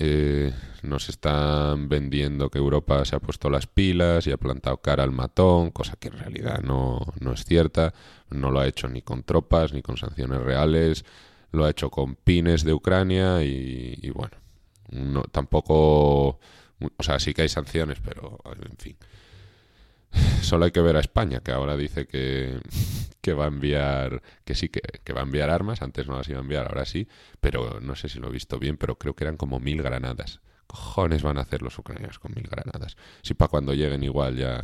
Eh, 0.00 0.52
nos 0.82 1.08
están 1.08 1.88
vendiendo 1.88 2.50
que 2.50 2.58
Europa 2.58 3.04
se 3.04 3.16
ha 3.16 3.20
puesto 3.20 3.50
las 3.50 3.66
pilas 3.66 4.28
y 4.28 4.30
ha 4.30 4.36
plantado 4.36 4.76
cara 4.76 5.02
al 5.02 5.10
matón, 5.10 5.72
cosa 5.72 5.96
que 5.98 6.06
en 6.06 6.18
realidad 6.18 6.60
no, 6.62 7.00
no 7.18 7.32
es 7.32 7.44
cierta. 7.44 7.92
No 8.30 8.52
lo 8.52 8.60
ha 8.60 8.68
hecho 8.68 8.88
ni 8.88 9.02
con 9.02 9.24
tropas 9.24 9.72
ni 9.72 9.82
con 9.82 9.96
sanciones 9.96 10.40
reales, 10.40 11.04
lo 11.50 11.64
ha 11.64 11.70
hecho 11.70 11.90
con 11.90 12.14
pines 12.14 12.62
de 12.62 12.74
Ucrania 12.74 13.42
y, 13.42 14.10
bueno, 14.14 14.36
no, 14.90 15.22
tampoco, 15.24 16.28
o 16.28 17.02
sea, 17.02 17.18
sí 17.18 17.34
que 17.34 17.42
hay 17.42 17.48
sanciones, 17.48 17.98
pero 18.00 18.38
en 18.62 18.76
fin. 18.76 18.96
Solo 20.42 20.64
hay 20.64 20.70
que 20.70 20.80
ver 20.80 20.96
a 20.96 21.00
España, 21.00 21.40
que 21.40 21.52
ahora 21.52 21.76
dice 21.76 22.06
que, 22.06 22.60
que 23.20 23.34
va 23.34 23.44
a 23.44 23.48
enviar, 23.48 24.22
que 24.44 24.54
sí, 24.54 24.68
que, 24.68 24.80
que, 25.04 25.12
va 25.12 25.20
a 25.20 25.24
enviar 25.24 25.50
armas, 25.50 25.82
antes 25.82 26.06
no 26.06 26.16
las 26.16 26.28
iba 26.28 26.38
a 26.38 26.42
enviar, 26.42 26.68
ahora 26.68 26.84
sí, 26.84 27.08
pero 27.40 27.80
no 27.80 27.94
sé 27.96 28.08
si 28.08 28.18
lo 28.18 28.28
he 28.28 28.32
visto 28.32 28.58
bien, 28.58 28.76
pero 28.76 28.98
creo 28.98 29.14
que 29.14 29.24
eran 29.24 29.36
como 29.36 29.60
mil 29.60 29.82
granadas. 29.82 30.40
Cojones 30.66 31.22
van 31.22 31.38
a 31.38 31.42
hacer 31.42 31.62
los 31.62 31.78
ucranianos 31.78 32.18
con 32.18 32.32
mil 32.34 32.46
granadas. 32.46 32.96
Si 33.22 33.34
para 33.34 33.48
cuando 33.48 33.74
lleguen 33.74 34.02
igual 34.02 34.36
ya, 34.36 34.60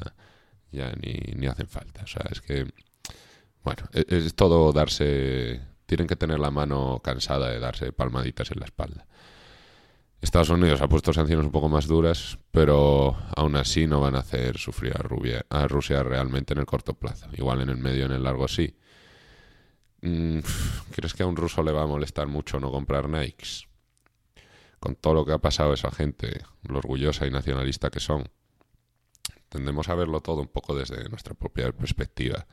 ya 0.70 0.92
ni, 1.00 1.14
ni 1.34 1.46
hacen 1.46 1.68
falta. 1.68 2.02
O 2.02 2.06
sea, 2.06 2.26
es 2.30 2.40
que, 2.40 2.66
bueno, 3.62 3.88
es, 3.92 4.06
es 4.08 4.34
todo 4.34 4.72
darse, 4.72 5.60
tienen 5.86 6.06
que 6.06 6.16
tener 6.16 6.38
la 6.38 6.50
mano 6.50 7.00
cansada 7.02 7.50
de 7.50 7.58
darse 7.58 7.92
palmaditas 7.92 8.50
en 8.50 8.60
la 8.60 8.66
espalda. 8.66 9.06
Estados 10.24 10.48
Unidos 10.48 10.80
ha 10.80 10.88
puesto 10.88 11.12
sanciones 11.12 11.44
un 11.44 11.52
poco 11.52 11.68
más 11.68 11.86
duras, 11.86 12.38
pero 12.50 13.14
aún 13.36 13.56
así 13.56 13.86
no 13.86 14.00
van 14.00 14.16
a 14.16 14.20
hacer 14.20 14.56
sufrir 14.56 14.94
a, 14.96 15.44
a 15.50 15.68
Rusia 15.68 16.02
realmente 16.02 16.54
en 16.54 16.60
el 16.60 16.66
corto 16.66 16.94
plazo. 16.94 17.28
Igual 17.34 17.60
en 17.60 17.68
el 17.68 17.76
medio, 17.76 18.06
en 18.06 18.12
el 18.12 18.22
largo 18.24 18.48
sí. 18.48 18.74
mm, 20.00 20.38
¿crees 20.92 21.12
que 21.12 21.22
a 21.22 21.26
un 21.26 21.36
ruso 21.36 21.62
le 21.62 21.72
va 21.72 21.82
a 21.82 21.86
molestar 21.86 22.26
mucho 22.26 22.58
no 22.58 22.70
comprar 22.70 23.06
Nikes? 23.06 23.68
Con 24.80 24.96
todo 24.96 25.12
lo 25.12 25.26
que 25.26 25.32
ha 25.32 25.38
pasado 25.38 25.74
esa 25.74 25.90
gente, 25.90 26.42
lo 26.62 26.78
orgullosa 26.78 27.26
y 27.26 27.30
nacionalista 27.30 27.90
que 27.90 28.00
son. 28.00 28.26
Tendemos 29.50 29.90
a 29.90 29.94
verlo 29.94 30.22
todo 30.22 30.40
un 30.40 30.48
poco 30.48 30.74
desde 30.74 31.06
nuestra 31.10 31.34
propia 31.34 31.70
perspectiva. 31.70 32.46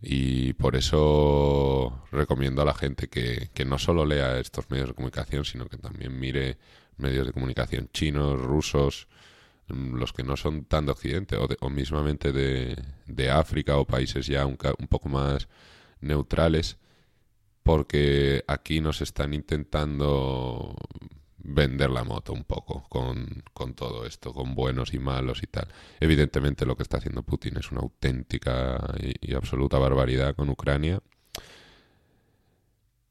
Y 0.00 0.52
por 0.54 0.76
eso 0.76 2.04
recomiendo 2.12 2.62
a 2.62 2.64
la 2.64 2.74
gente 2.74 3.08
que, 3.08 3.50
que 3.52 3.64
no 3.64 3.78
solo 3.78 4.04
lea 4.04 4.38
estos 4.38 4.70
medios 4.70 4.88
de 4.88 4.94
comunicación, 4.94 5.44
sino 5.44 5.66
que 5.66 5.76
también 5.76 6.18
mire 6.18 6.56
medios 6.98 7.26
de 7.26 7.32
comunicación 7.32 7.88
chinos, 7.92 8.40
rusos, 8.40 9.08
mm, 9.68 9.94
los 9.96 10.12
que 10.12 10.22
no 10.22 10.36
son 10.36 10.64
tan 10.64 10.86
de 10.86 10.92
Occidente 10.92 11.36
o, 11.36 11.70
mismamente 11.70 12.32
de, 12.32 12.76
de, 13.06 13.30
África 13.30 13.76
o 13.76 13.86
países 13.86 14.26
ya 14.26 14.46
un, 14.46 14.56
poco 14.56 15.08
más 15.08 15.48
neutrales, 16.00 16.78
porque 17.62 18.44
aquí 18.46 18.80
nos 18.80 19.00
están 19.00 19.34
intentando 19.34 20.76
vender 21.48 21.90
la 21.90 22.04
moto 22.04 22.32
un 22.32 22.44
poco 22.44 22.84
con, 22.88 23.42
con, 23.52 23.74
todo 23.74 24.04
esto, 24.06 24.32
con 24.32 24.54
buenos 24.54 24.92
y 24.94 24.98
malos 24.98 25.42
y 25.42 25.46
tal. 25.46 25.68
Evidentemente 26.00 26.66
lo 26.66 26.76
que 26.76 26.82
está 26.82 26.98
haciendo 26.98 27.22
Putin 27.22 27.56
es 27.56 27.70
una 27.72 27.80
auténtica 27.80 28.94
y, 29.00 29.34
absoluta 29.34 29.78
barbaridad 29.78 30.34
con 30.36 30.50
Ucrania. 30.50 31.00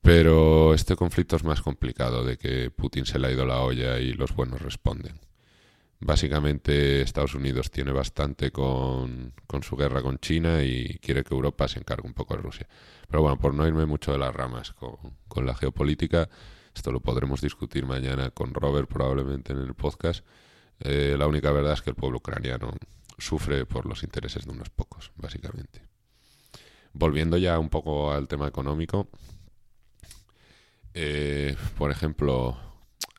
Pero 0.01 0.73
este 0.73 0.95
conflicto 0.95 1.35
es 1.35 1.43
más 1.43 1.61
complicado 1.61 2.23
de 2.23 2.37
que 2.37 2.71
Putin 2.71 3.05
se 3.05 3.19
le 3.19 3.27
ha 3.27 3.31
ido 3.31 3.45
la 3.45 3.59
olla 3.59 3.99
y 3.99 4.13
los 4.13 4.33
buenos 4.33 4.61
responden. 4.61 5.19
Básicamente 5.99 7.01
Estados 7.01 7.33
Unidos 7.33 7.71
tiene 7.71 7.91
bastante 7.91 8.51
con, 8.51 9.33
con, 9.47 9.63
su 9.63 9.75
guerra 9.75 10.03
con 10.03 10.19
China 10.19 10.63
y 10.63 10.99
quiere 11.01 11.23
que 11.23 11.33
Europa 11.33 11.67
se 11.67 11.79
encargue 11.79 12.07
un 12.07 12.13
poco 12.13 12.35
de 12.35 12.43
Rusia. 12.43 12.67
Pero 13.09 13.23
bueno, 13.23 13.39
por 13.39 13.53
no 13.53 13.67
irme 13.67 13.87
mucho 13.87 14.11
de 14.11 14.19
las 14.19 14.33
ramas 14.33 14.73
con, 14.73 14.95
con 15.27 15.45
la 15.45 15.55
geopolítica, 15.55 16.29
esto 16.77 16.91
lo 16.91 16.99
podremos 16.99 17.41
discutir 17.41 17.87
mañana 17.87 18.29
con 18.29 18.53
Robert 18.53 18.87
probablemente 18.87 19.51
en 19.51 19.59
el 19.59 19.73
podcast. 19.73 20.23
Eh, 20.79 21.15
la 21.17 21.25
única 21.25 21.51
verdad 21.51 21.73
es 21.73 21.81
que 21.81 21.89
el 21.89 21.95
pueblo 21.95 22.19
ucraniano 22.19 22.71
sufre 23.17 23.65
por 23.65 23.87
los 23.87 24.03
intereses 24.03 24.45
de 24.45 24.51
unos 24.51 24.69
pocos, 24.69 25.11
básicamente. 25.15 25.81
Volviendo 26.93 27.37
ya 27.37 27.57
un 27.57 27.69
poco 27.69 28.11
al 28.11 28.27
tema 28.27 28.47
económico, 28.47 29.09
eh, 30.93 31.55
por 31.79 31.89
ejemplo, 31.89 32.55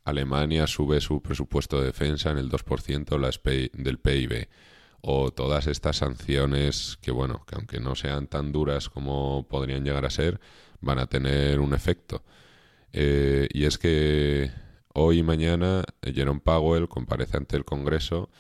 Alemania 0.05 0.69
sube 0.69 1.01
su 1.01 1.21
presupuesto 1.21 1.81
de 1.81 1.87
defensa 1.87 2.31
en 2.31 2.39
el 2.39 2.49
2% 2.49 3.73
del 3.73 3.99
PIB. 3.99 4.49
O 5.01 5.33
todas 5.33 5.67
estas 5.67 5.97
sanciones 5.97 6.97
que, 7.03 7.11
bueno, 7.11 7.45
que 7.45 7.57
aunque 7.57 7.81
no 7.81 7.97
sean 7.97 8.29
tan 8.29 8.53
duras 8.53 8.89
como 8.89 9.49
podrían 9.49 9.85
llegar 9.85 10.05
a 10.05 10.11
ser, 10.11 10.39
van 10.81 11.01
a 11.01 11.09
tener 11.09 11.59
un 11.59 11.75
efecto. 11.75 12.23
Eh, 12.93 13.49
y 13.53 13.65
es 13.65 13.79
que 13.79 14.51
hoy 14.95 15.19
y 15.19 15.23
mañana 15.23 15.85
Jerome 16.03 16.41
Powell 16.41 16.89
comparece 16.89 17.37
ante 17.37 17.57
el 17.57 17.65
Congreso 17.65 18.31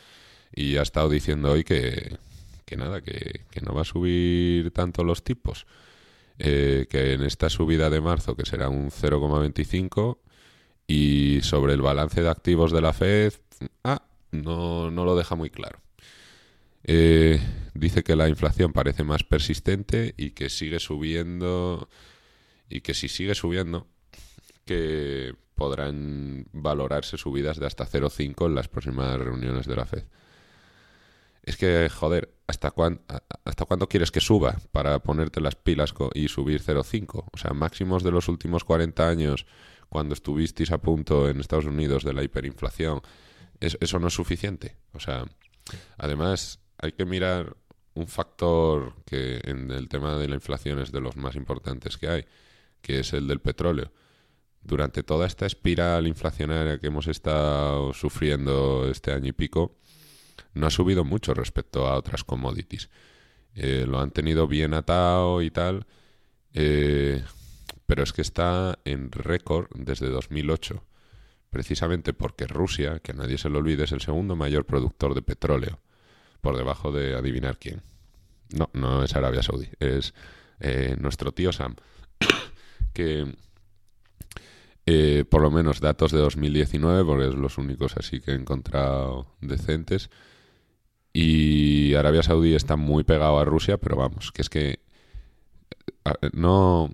y 0.54 0.76
ha 0.76 0.82
estado 0.82 1.08
diciendo 1.08 1.52
hoy 1.52 1.64
que, 1.64 2.18
que 2.64 2.76
nada, 2.76 3.00
que, 3.02 3.42
que 3.50 3.60
no 3.60 3.74
va 3.74 3.82
a 3.82 3.84
subir 3.84 4.70
tanto 4.72 5.04
los 5.04 5.22
tipos. 5.24 5.66
Eh, 6.40 6.86
que 6.88 7.14
en 7.14 7.22
esta 7.22 7.50
subida 7.50 7.90
de 7.90 8.00
marzo, 8.00 8.36
que 8.36 8.46
será 8.46 8.68
un 8.68 8.90
0,25, 8.90 10.18
y 10.86 11.40
sobre 11.42 11.74
el 11.74 11.82
balance 11.82 12.22
de 12.22 12.28
activos 12.28 12.70
de 12.70 12.80
la 12.80 12.92
Fed, 12.92 13.34
ah, 13.82 14.02
no, 14.30 14.90
no 14.90 15.04
lo 15.04 15.16
deja 15.16 15.34
muy 15.34 15.50
claro. 15.50 15.80
Eh, 16.84 17.40
dice 17.74 18.04
que 18.04 18.14
la 18.14 18.28
inflación 18.28 18.72
parece 18.72 19.02
más 19.02 19.24
persistente 19.24 20.14
y 20.16 20.30
que 20.30 20.48
sigue 20.48 20.78
subiendo, 20.78 21.88
y 22.70 22.82
que 22.82 22.94
si 22.94 23.08
sigue 23.08 23.34
subiendo, 23.34 23.88
que 24.68 25.34
podrán 25.54 26.46
valorarse 26.52 27.16
subidas 27.16 27.58
de 27.58 27.66
hasta 27.66 27.86
0,5 27.86 28.46
en 28.46 28.54
las 28.54 28.68
próximas 28.68 29.18
reuniones 29.18 29.66
de 29.66 29.76
la 29.76 29.86
Fed. 29.86 30.04
Es 31.42 31.56
que, 31.56 31.88
joder, 31.88 32.34
¿hasta, 32.46 32.70
cuán, 32.70 33.00
¿hasta 33.46 33.64
cuándo 33.64 33.88
quieres 33.88 34.10
que 34.10 34.20
suba 34.20 34.58
para 34.72 34.98
ponerte 34.98 35.40
las 35.40 35.56
pilas 35.56 35.94
y 36.12 36.28
subir 36.28 36.62
0,5? 36.62 37.24
O 37.32 37.38
sea, 37.38 37.54
máximos 37.54 38.02
de 38.02 38.10
los 38.10 38.28
últimos 38.28 38.64
40 38.64 39.08
años, 39.08 39.46
cuando 39.88 40.12
estuvisteis 40.12 40.70
a 40.70 40.82
punto 40.82 41.30
en 41.30 41.40
Estados 41.40 41.64
Unidos 41.64 42.04
de 42.04 42.12
la 42.12 42.22
hiperinflación, 42.22 43.00
eso 43.58 43.98
no 43.98 44.08
es 44.08 44.14
suficiente. 44.14 44.76
O 44.92 45.00
sea, 45.00 45.24
además 45.96 46.60
hay 46.76 46.92
que 46.92 47.06
mirar 47.06 47.56
un 47.94 48.06
factor 48.06 48.94
que 49.06 49.40
en 49.44 49.70
el 49.70 49.88
tema 49.88 50.18
de 50.18 50.28
la 50.28 50.34
inflación 50.34 50.78
es 50.78 50.92
de 50.92 51.00
los 51.00 51.16
más 51.16 51.36
importantes 51.36 51.96
que 51.96 52.08
hay, 52.08 52.26
que 52.82 53.00
es 53.00 53.14
el 53.14 53.26
del 53.26 53.40
petróleo. 53.40 53.90
Durante 54.68 55.02
toda 55.02 55.26
esta 55.26 55.46
espiral 55.46 56.06
inflacionaria 56.06 56.78
que 56.78 56.88
hemos 56.88 57.06
estado 57.06 57.94
sufriendo 57.94 58.86
este 58.90 59.12
año 59.12 59.28
y 59.28 59.32
pico, 59.32 59.78
no 60.52 60.66
ha 60.66 60.70
subido 60.70 61.04
mucho 61.04 61.32
respecto 61.32 61.86
a 61.86 61.96
otras 61.96 62.22
commodities. 62.22 62.90
Eh, 63.54 63.86
lo 63.88 63.98
han 63.98 64.10
tenido 64.10 64.46
bien 64.46 64.74
atado 64.74 65.40
y 65.40 65.50
tal, 65.50 65.86
eh, 66.52 67.24
pero 67.86 68.02
es 68.02 68.12
que 68.12 68.20
está 68.20 68.78
en 68.84 69.10
récord 69.10 69.68
desde 69.74 70.10
2008, 70.10 70.84
precisamente 71.48 72.12
porque 72.12 72.46
Rusia, 72.46 73.00
que 73.00 73.14
nadie 73.14 73.38
se 73.38 73.48
lo 73.48 73.60
olvide, 73.60 73.84
es 73.84 73.92
el 73.92 74.02
segundo 74.02 74.36
mayor 74.36 74.66
productor 74.66 75.14
de 75.14 75.22
petróleo, 75.22 75.80
por 76.42 76.58
debajo 76.58 76.92
de 76.92 77.16
adivinar 77.16 77.56
quién. 77.58 77.80
No, 78.50 78.68
no 78.74 79.02
es 79.02 79.16
Arabia 79.16 79.42
Saudí, 79.42 79.70
es 79.80 80.12
eh, 80.60 80.94
nuestro 81.00 81.32
tío 81.32 81.52
Sam, 81.52 81.76
que 82.92 83.34
por 85.28 85.42
lo 85.42 85.50
menos 85.50 85.80
datos 85.80 86.12
de 86.12 86.18
2019, 86.18 87.04
porque 87.04 87.28
es 87.28 87.34
los 87.34 87.58
únicos 87.58 87.96
así 87.96 88.20
que 88.20 88.32
he 88.32 88.34
encontrado 88.34 89.34
decentes, 89.40 90.10
y 91.12 91.94
Arabia 91.94 92.22
Saudí 92.22 92.54
está 92.54 92.76
muy 92.76 93.04
pegado 93.04 93.38
a 93.38 93.44
Rusia, 93.44 93.78
pero 93.78 93.96
vamos, 93.96 94.30
que 94.32 94.42
es 94.42 94.50
que 94.50 94.80
no 96.32 96.90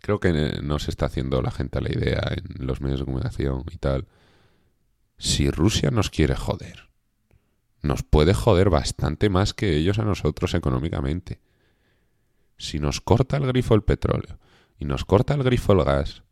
creo 0.00 0.20
que 0.20 0.60
no 0.62 0.78
se 0.78 0.90
está 0.90 1.06
haciendo 1.06 1.42
la 1.42 1.50
gente 1.50 1.80
la 1.80 1.92
idea 1.92 2.22
en 2.34 2.66
los 2.66 2.80
medios 2.80 3.00
de 3.00 3.06
comunicación 3.06 3.64
y 3.70 3.76
tal. 3.76 4.06
Si 5.18 5.50
Rusia 5.50 5.90
nos 5.90 6.10
quiere 6.10 6.34
joder, 6.36 6.88
nos 7.82 8.02
puede 8.02 8.32
joder 8.32 8.70
bastante 8.70 9.28
más 9.28 9.54
que 9.54 9.76
ellos 9.76 9.98
a 9.98 10.04
nosotros 10.04 10.54
económicamente. 10.54 11.40
Si 12.56 12.78
nos 12.78 13.00
corta 13.00 13.36
el 13.36 13.46
grifo 13.46 13.74
el 13.74 13.82
petróleo 13.82 14.38
y 14.78 14.84
nos 14.84 15.04
corta 15.04 15.34
el 15.34 15.42
grifo 15.42 15.72
el 15.72 15.84
gas, 15.84 16.22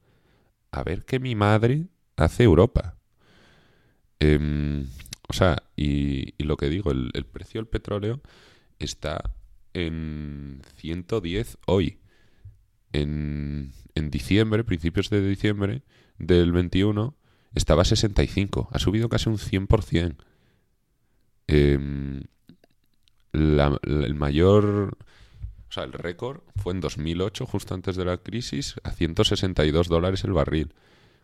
a 0.76 0.84
ver 0.84 1.04
qué 1.04 1.18
mi 1.18 1.34
madre 1.34 1.86
hace 2.16 2.44
Europa. 2.44 2.96
Eh, 4.20 4.84
o 5.28 5.32
sea, 5.32 5.62
y, 5.74 6.34
lo 6.42 6.56
que 6.56 6.68
digo, 6.68 6.90
el, 6.90 7.26
precio 7.26 7.60
del 7.60 7.68
petróleo 7.68 8.20
está 8.78 9.34
en 9.74 10.62
110 10.76 11.58
hoy. 11.66 11.98
En, 12.92 13.72
en 13.94 14.10
diciembre, 14.10 14.64
principios 14.64 15.10
de 15.10 15.26
diciembre 15.26 15.82
del 16.18 16.52
21, 16.52 17.16
estaba 17.54 17.82
a 17.82 17.86
65. 17.86 18.68
Ha 18.72 18.78
subido 18.78 19.08
casi 19.08 19.28
un 19.28 19.38
100%. 19.38 20.16
Eh, 21.48 22.22
la, 23.32 23.78
el 23.82 24.14
mayor... 24.14 24.96
El 25.84 25.92
récord 25.92 26.40
fue 26.56 26.72
en 26.72 26.80
2008, 26.80 27.46
justo 27.46 27.74
antes 27.74 27.96
de 27.96 28.04
la 28.04 28.18
crisis, 28.18 28.76
a 28.82 28.90
162 28.90 29.88
dólares 29.88 30.24
el 30.24 30.32
barril. 30.32 30.74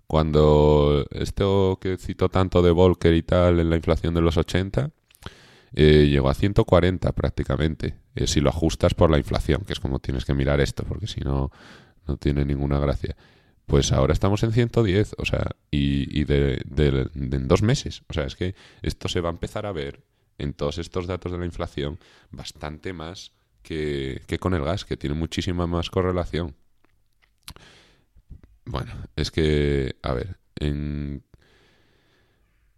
Cuando 0.07 1.07
esto 1.11 1.79
que 1.81 1.97
cito 1.97 2.29
tanto 2.29 2.63
de 2.63 2.71
Volcker 2.71 3.15
y 3.15 3.23
tal 3.23 3.61
en 3.61 3.71
la 3.71 3.77
inflación 3.77 4.15
de 4.15 4.21
los 4.21 4.37
80, 4.37 4.91
eh, 5.75 6.07
llegó 6.11 6.29
a 6.29 6.35
140 6.35 7.13
prácticamente, 7.13 7.97
eh, 8.15 8.27
si 8.27 8.41
lo 8.41 8.51
ajustas 8.51 8.95
por 8.95 9.11
la 9.11 9.19
inflación, 9.19 9.65
que 9.65 9.73
es 9.73 9.81
como 9.81 10.01
tienes 10.01 10.25
que 10.25 10.35
mirar 10.35 10.61
esto, 10.61 10.85
porque 10.85 11.07
si 11.07 11.21
no, 11.21 11.51
no 12.07 12.17
tiene 12.19 12.45
ninguna 12.45 12.79
gracia. 12.79 13.17
Pues 13.65 13.93
ahora 13.93 14.13
estamos 14.13 14.43
en 14.43 14.53
110, 14.53 15.15
o 15.19 15.25
sea, 15.25 15.57
y, 15.71 16.25
de, 16.25 16.63
en 17.15 17.49
dos 17.49 17.63
meses. 17.63 18.03
O 18.09 18.13
sea, 18.13 18.25
es 18.25 18.37
que 18.37 18.55
esto 18.83 19.09
se 19.09 19.21
va 19.21 19.31
a 19.31 19.33
empezar 19.33 19.65
a 19.65 19.73
ver 19.73 20.03
en 20.37 20.53
todos 20.53 20.79
estos 20.79 21.07
datos 21.07 21.33
de 21.33 21.39
la 21.39 21.47
inflación 21.47 21.99
bastante 22.31 22.93
más 22.93 23.33
que, 23.63 24.23
que 24.27 24.39
con 24.39 24.55
el 24.55 24.65
gas, 24.65 24.85
que 24.85 24.97
tiene 24.97 25.15
muchísima 25.15 25.67
más 25.67 25.91
correlación. 25.91 26.55
Bueno, 28.65 28.93
es 29.17 29.31
que, 29.31 29.97
a 30.03 30.13
ver, 30.13 30.39
¿en, 30.57 31.25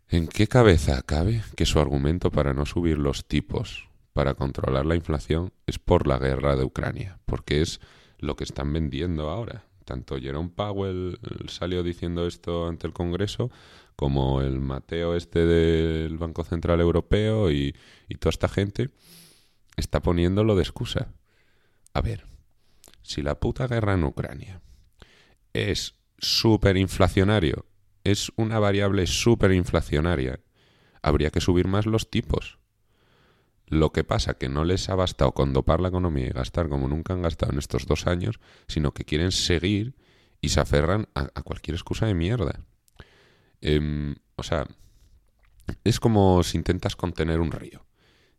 ¿en 0.09 0.29
qué 0.29 0.47
cabeza 0.47 1.03
cabe 1.03 1.43
que 1.57 1.67
su 1.67 1.79
argumento 1.79 2.31
para 2.31 2.55
no 2.55 2.65
subir 2.67 2.99
los 2.99 3.27
tipos 3.27 3.89
para 4.13 4.35
controlar 4.35 4.87
la 4.87 4.95
inflación 4.95 5.53
es 5.67 5.79
por 5.79 6.07
la 6.07 6.19
guerra 6.19 6.57
de 6.57 6.65
Ucrania? 6.65 7.19
Porque 7.27 7.61
es 7.61 7.81
lo 8.19 8.37
que 8.37 8.45
están 8.45 8.73
vendiendo 8.73 9.29
ahora. 9.29 9.65
Tanto 9.85 10.19
Jerome 10.19 10.51
Powell 10.55 11.19
salió 11.49 11.83
diciendo 11.83 12.27
esto 12.27 12.67
ante 12.67 12.87
el 12.87 12.95
Congreso, 12.95 13.51
como 13.97 14.41
el 14.41 14.61
Mateo 14.61 15.15
este 15.15 15.45
del 15.45 16.17
Banco 16.17 16.43
Central 16.43 16.81
Europeo 16.81 17.51
y, 17.51 17.77
y 18.09 18.15
toda 18.15 18.31
esta 18.31 18.49
gente 18.49 18.91
está 19.77 20.01
poniéndolo 20.03 20.57
de 20.57 20.63
excusa. 20.63 21.13
A 21.93 22.01
ver, 22.01 22.27
si 23.03 23.23
la 23.23 23.39
puta 23.41 23.67
guerra 23.67 23.95
en 23.95 24.05
Ucrania 24.05 24.63
es 25.53 25.95
súper 26.19 26.77
inflacionario, 26.77 27.67
es 28.03 28.33
una 28.37 28.59
variable 28.59 29.07
súper 29.07 29.53
inflacionaria, 29.53 30.41
habría 31.03 31.31
que 31.31 31.41
subir 31.41 31.69
más 31.69 31.87
los 31.87 32.11
tipos. 32.11 32.59
Lo 33.67 33.93
que 33.93 34.05
pasa 34.05 34.35
que 34.35 34.49
no 34.49 34.65
les 34.65 34.89
ha 34.89 34.95
bastado 34.95 35.33
con 35.33 35.53
dopar 35.53 35.81
la 35.81 35.89
economía 35.89 36.27
y 36.27 36.31
gastar 36.31 36.69
como 36.69 36.89
nunca 36.89 37.15
han 37.15 37.23
gastado 37.23 37.53
en 37.53 37.59
estos 37.59 37.87
dos 37.87 38.07
años, 38.07 38.39
sino 38.69 38.93
que 38.93 39.05
quieren 39.05 39.33
seguir 39.33 39.95
y 40.41 40.51
se 40.51 40.61
aferran 40.61 41.09
a, 41.15 41.29
cualquier 41.43 41.75
excusa 41.75 42.07
de 42.07 42.15
mierda. 42.15 42.61
Em, 43.63 44.17
o 44.37 44.43
sea, 44.43 44.67
es 45.83 45.99
como 45.99 46.43
si 46.43 46.59
intentas 46.59 46.97
contener 46.97 47.41
un 47.41 47.53
río 47.53 47.87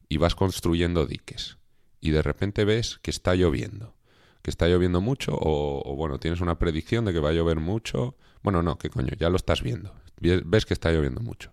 y 0.09 0.17
vas 0.17 0.35
construyendo 0.35 1.05
diques 1.05 1.57
y 2.05 2.11
de 2.11 2.21
repente 2.21 2.65
ves 2.65 2.99
que 3.01 3.09
está 3.09 3.33
lloviendo, 3.33 3.95
que 4.43 4.51
está 4.51 4.67
lloviendo 4.67 5.01
mucho 5.01 5.33
o, 5.33 5.81
o, 5.83 5.95
bueno, 5.95 6.19
tienes 6.19 6.39
una 6.39 6.59
predicción 6.59 7.03
de 7.05 7.13
que 7.13 7.19
va 7.19 7.29
a 7.29 7.33
llover 7.33 7.59
mucho. 7.59 8.15
Bueno, 8.43 8.61
no, 8.61 8.77
que 8.77 8.91
coño, 8.91 9.13
ya 9.17 9.29
lo 9.31 9.37
estás 9.37 9.63
viendo. 9.63 9.95
Ves 10.19 10.67
que 10.67 10.75
está 10.75 10.91
lloviendo 10.91 11.21
mucho. 11.21 11.51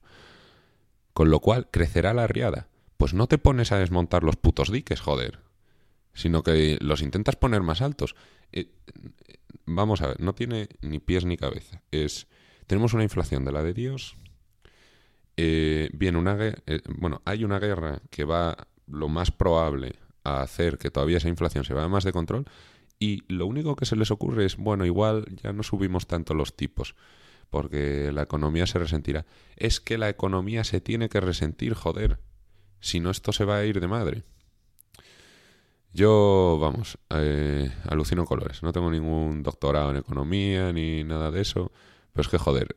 Con 1.14 1.30
lo 1.30 1.40
cual 1.40 1.68
crecerá 1.70 2.12
la 2.12 2.26
riada. 2.26 2.68
Pues 2.98 3.14
no 3.14 3.28
te 3.28 3.38
pones 3.38 3.72
a 3.72 3.78
desmontar 3.78 4.24
los 4.24 4.36
putos 4.36 4.70
diques, 4.70 5.00
joder. 5.00 5.38
Sino 6.12 6.42
que 6.42 6.76
los 6.82 7.00
intentas 7.00 7.36
poner 7.36 7.62
más 7.62 7.80
altos. 7.80 8.14
Eh, 8.52 8.70
vamos 9.64 10.02
a 10.02 10.08
ver, 10.08 10.20
no 10.20 10.34
tiene 10.34 10.68
ni 10.82 10.98
pies 10.98 11.24
ni 11.24 11.38
cabeza. 11.38 11.82
Es 11.90 12.28
tenemos 12.66 12.92
una 12.92 13.04
inflación 13.04 13.46
de 13.46 13.52
la 13.52 13.62
de 13.62 13.72
Dios. 13.72 14.16
Eh, 15.44 15.90
bien, 15.92 16.14
una 16.14 16.36
eh, 16.40 16.82
bueno, 16.86 17.20
hay 17.24 17.42
una 17.42 17.58
guerra 17.58 18.00
que 18.10 18.24
va 18.24 18.68
lo 18.86 19.08
más 19.08 19.32
probable 19.32 19.96
a 20.22 20.40
hacer 20.40 20.78
que 20.78 20.92
todavía 20.92 21.16
esa 21.16 21.28
inflación 21.28 21.64
se 21.64 21.74
vaya 21.74 21.88
más 21.88 22.04
de 22.04 22.12
control 22.12 22.44
y 23.00 23.24
lo 23.26 23.46
único 23.46 23.74
que 23.74 23.84
se 23.84 23.96
les 23.96 24.12
ocurre 24.12 24.44
es, 24.44 24.56
bueno, 24.56 24.86
igual 24.86 25.24
ya 25.42 25.52
no 25.52 25.64
subimos 25.64 26.06
tanto 26.06 26.34
los 26.34 26.54
tipos 26.54 26.94
porque 27.50 28.12
la 28.12 28.22
economía 28.22 28.68
se 28.68 28.78
resentirá. 28.78 29.26
Es 29.56 29.80
que 29.80 29.98
la 29.98 30.08
economía 30.08 30.62
se 30.62 30.80
tiene 30.80 31.08
que 31.08 31.20
resentir, 31.20 31.74
joder. 31.74 32.20
Si 32.78 33.00
no, 33.00 33.10
esto 33.10 33.32
se 33.32 33.44
va 33.44 33.56
a 33.56 33.64
ir 33.64 33.80
de 33.80 33.88
madre. 33.88 34.22
Yo, 35.92 36.56
vamos, 36.60 36.98
eh, 37.10 37.68
alucino 37.88 38.26
colores. 38.26 38.62
No 38.62 38.72
tengo 38.72 38.92
ningún 38.92 39.42
doctorado 39.42 39.90
en 39.90 39.96
economía 39.96 40.72
ni 40.72 41.02
nada 41.02 41.32
de 41.32 41.40
eso. 41.40 41.72
Pero 42.12 42.22
es 42.22 42.28
que, 42.28 42.38
joder, 42.38 42.76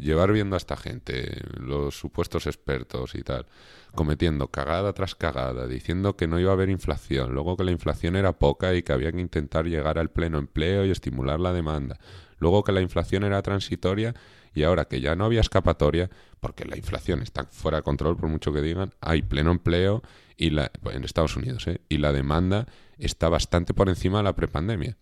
llevar 0.00 0.32
viendo 0.32 0.56
a 0.56 0.58
esta 0.58 0.76
gente, 0.76 1.42
los 1.58 1.98
supuestos 1.98 2.46
expertos 2.46 3.14
y 3.14 3.22
tal, 3.22 3.46
cometiendo 3.94 4.48
cagada 4.48 4.92
tras 4.92 5.14
cagada, 5.14 5.66
diciendo 5.66 6.16
que 6.16 6.26
no 6.26 6.38
iba 6.38 6.50
a 6.50 6.54
haber 6.54 6.70
inflación, 6.70 7.32
luego 7.32 7.56
que 7.56 7.64
la 7.64 7.70
inflación 7.70 8.16
era 8.16 8.32
poca 8.32 8.74
y 8.74 8.82
que 8.82 8.92
había 8.92 9.12
que 9.12 9.20
intentar 9.20 9.66
llegar 9.66 9.98
al 9.98 10.10
pleno 10.10 10.38
empleo 10.38 10.84
y 10.84 10.90
estimular 10.90 11.40
la 11.40 11.52
demanda, 11.52 11.98
luego 12.38 12.64
que 12.64 12.72
la 12.72 12.80
inflación 12.80 13.24
era 13.24 13.42
transitoria 13.42 14.14
y 14.54 14.64
ahora 14.64 14.86
que 14.86 15.00
ya 15.00 15.14
no 15.14 15.24
había 15.24 15.40
escapatoria, 15.40 16.10
porque 16.40 16.64
la 16.64 16.76
inflación 16.76 17.22
está 17.22 17.44
fuera 17.44 17.78
de 17.78 17.82
control 17.82 18.16
por 18.16 18.28
mucho 18.28 18.52
que 18.52 18.62
digan, 18.62 18.94
hay 19.00 19.22
pleno 19.22 19.50
empleo 19.52 20.02
y 20.36 20.50
la, 20.50 20.70
en 20.90 21.04
Estados 21.04 21.36
Unidos, 21.36 21.66
¿eh? 21.68 21.80
y 21.88 21.98
la 21.98 22.12
demanda 22.12 22.66
está 22.98 23.28
bastante 23.28 23.74
por 23.74 23.88
encima 23.88 24.18
de 24.18 24.24
la 24.24 24.34
prepandemia. 24.34 24.96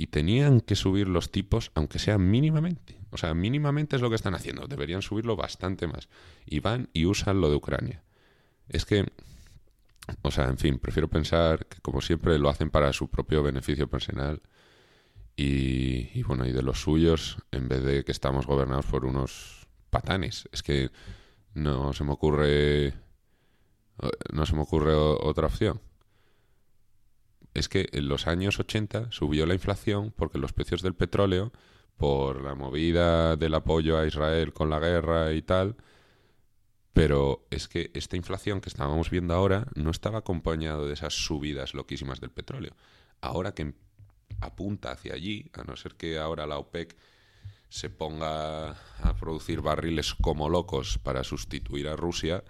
Y 0.00 0.06
tenían 0.06 0.60
que 0.60 0.76
subir 0.76 1.08
los 1.08 1.32
tipos, 1.32 1.72
aunque 1.74 1.98
sea 1.98 2.18
mínimamente. 2.18 3.00
O 3.10 3.16
sea, 3.16 3.34
mínimamente 3.34 3.96
es 3.96 4.02
lo 4.02 4.08
que 4.10 4.14
están 4.14 4.34
haciendo. 4.34 4.68
Deberían 4.68 5.02
subirlo 5.02 5.34
bastante 5.34 5.88
más. 5.88 6.08
Y 6.46 6.60
van 6.60 6.88
y 6.92 7.04
usan 7.04 7.40
lo 7.40 7.50
de 7.50 7.56
Ucrania. 7.56 8.04
Es 8.68 8.84
que, 8.84 9.06
o 10.22 10.30
sea, 10.30 10.44
en 10.44 10.56
fin, 10.56 10.78
prefiero 10.78 11.08
pensar 11.08 11.66
que 11.66 11.80
como 11.80 12.00
siempre 12.00 12.38
lo 12.38 12.48
hacen 12.48 12.70
para 12.70 12.92
su 12.92 13.08
propio 13.08 13.42
beneficio 13.42 13.90
personal 13.90 14.40
y, 15.34 16.22
bueno, 16.22 16.46
y 16.46 16.52
de 16.52 16.62
los 16.62 16.80
suyos, 16.80 17.38
en 17.50 17.68
vez 17.68 17.82
de 17.82 18.04
que 18.04 18.12
estamos 18.12 18.46
gobernados 18.46 18.86
por 18.86 19.04
unos 19.04 19.66
patanes. 19.90 20.48
Es 20.52 20.62
que 20.62 20.90
no 21.54 21.92
se 21.92 22.04
me 22.04 22.12
ocurre. 22.12 22.94
No 24.32 24.46
se 24.46 24.54
me 24.54 24.62
ocurre 24.62 24.94
otra 24.94 25.48
opción. 25.48 25.80
Es 27.58 27.68
que 27.68 27.88
en 27.90 28.06
los 28.06 28.28
años 28.28 28.60
80 28.60 29.10
subió 29.10 29.44
la 29.44 29.54
inflación 29.54 30.14
porque 30.16 30.38
los 30.38 30.52
precios 30.52 30.80
del 30.80 30.94
petróleo, 30.94 31.52
por 31.96 32.40
la 32.40 32.54
movida 32.54 33.34
del 33.34 33.52
apoyo 33.52 33.98
a 33.98 34.06
Israel 34.06 34.52
con 34.52 34.70
la 34.70 34.78
guerra 34.78 35.32
y 35.32 35.42
tal, 35.42 35.74
pero 36.92 37.48
es 37.50 37.66
que 37.66 37.90
esta 37.94 38.14
inflación 38.14 38.60
que 38.60 38.68
estábamos 38.68 39.10
viendo 39.10 39.34
ahora 39.34 39.66
no 39.74 39.90
estaba 39.90 40.18
acompañado 40.18 40.86
de 40.86 40.94
esas 40.94 41.14
subidas 41.14 41.74
loquísimas 41.74 42.20
del 42.20 42.30
petróleo. 42.30 42.76
Ahora 43.20 43.54
que 43.54 43.74
apunta 44.40 44.92
hacia 44.92 45.14
allí, 45.14 45.50
a 45.54 45.64
no 45.64 45.74
ser 45.74 45.96
que 45.96 46.16
ahora 46.16 46.46
la 46.46 46.58
OPEC 46.58 46.96
se 47.70 47.90
ponga 47.90 48.70
a 48.70 49.16
producir 49.18 49.62
barriles 49.62 50.14
como 50.14 50.48
locos 50.48 50.98
para 50.98 51.24
sustituir 51.24 51.88
a 51.88 51.96
Rusia, 51.96 52.44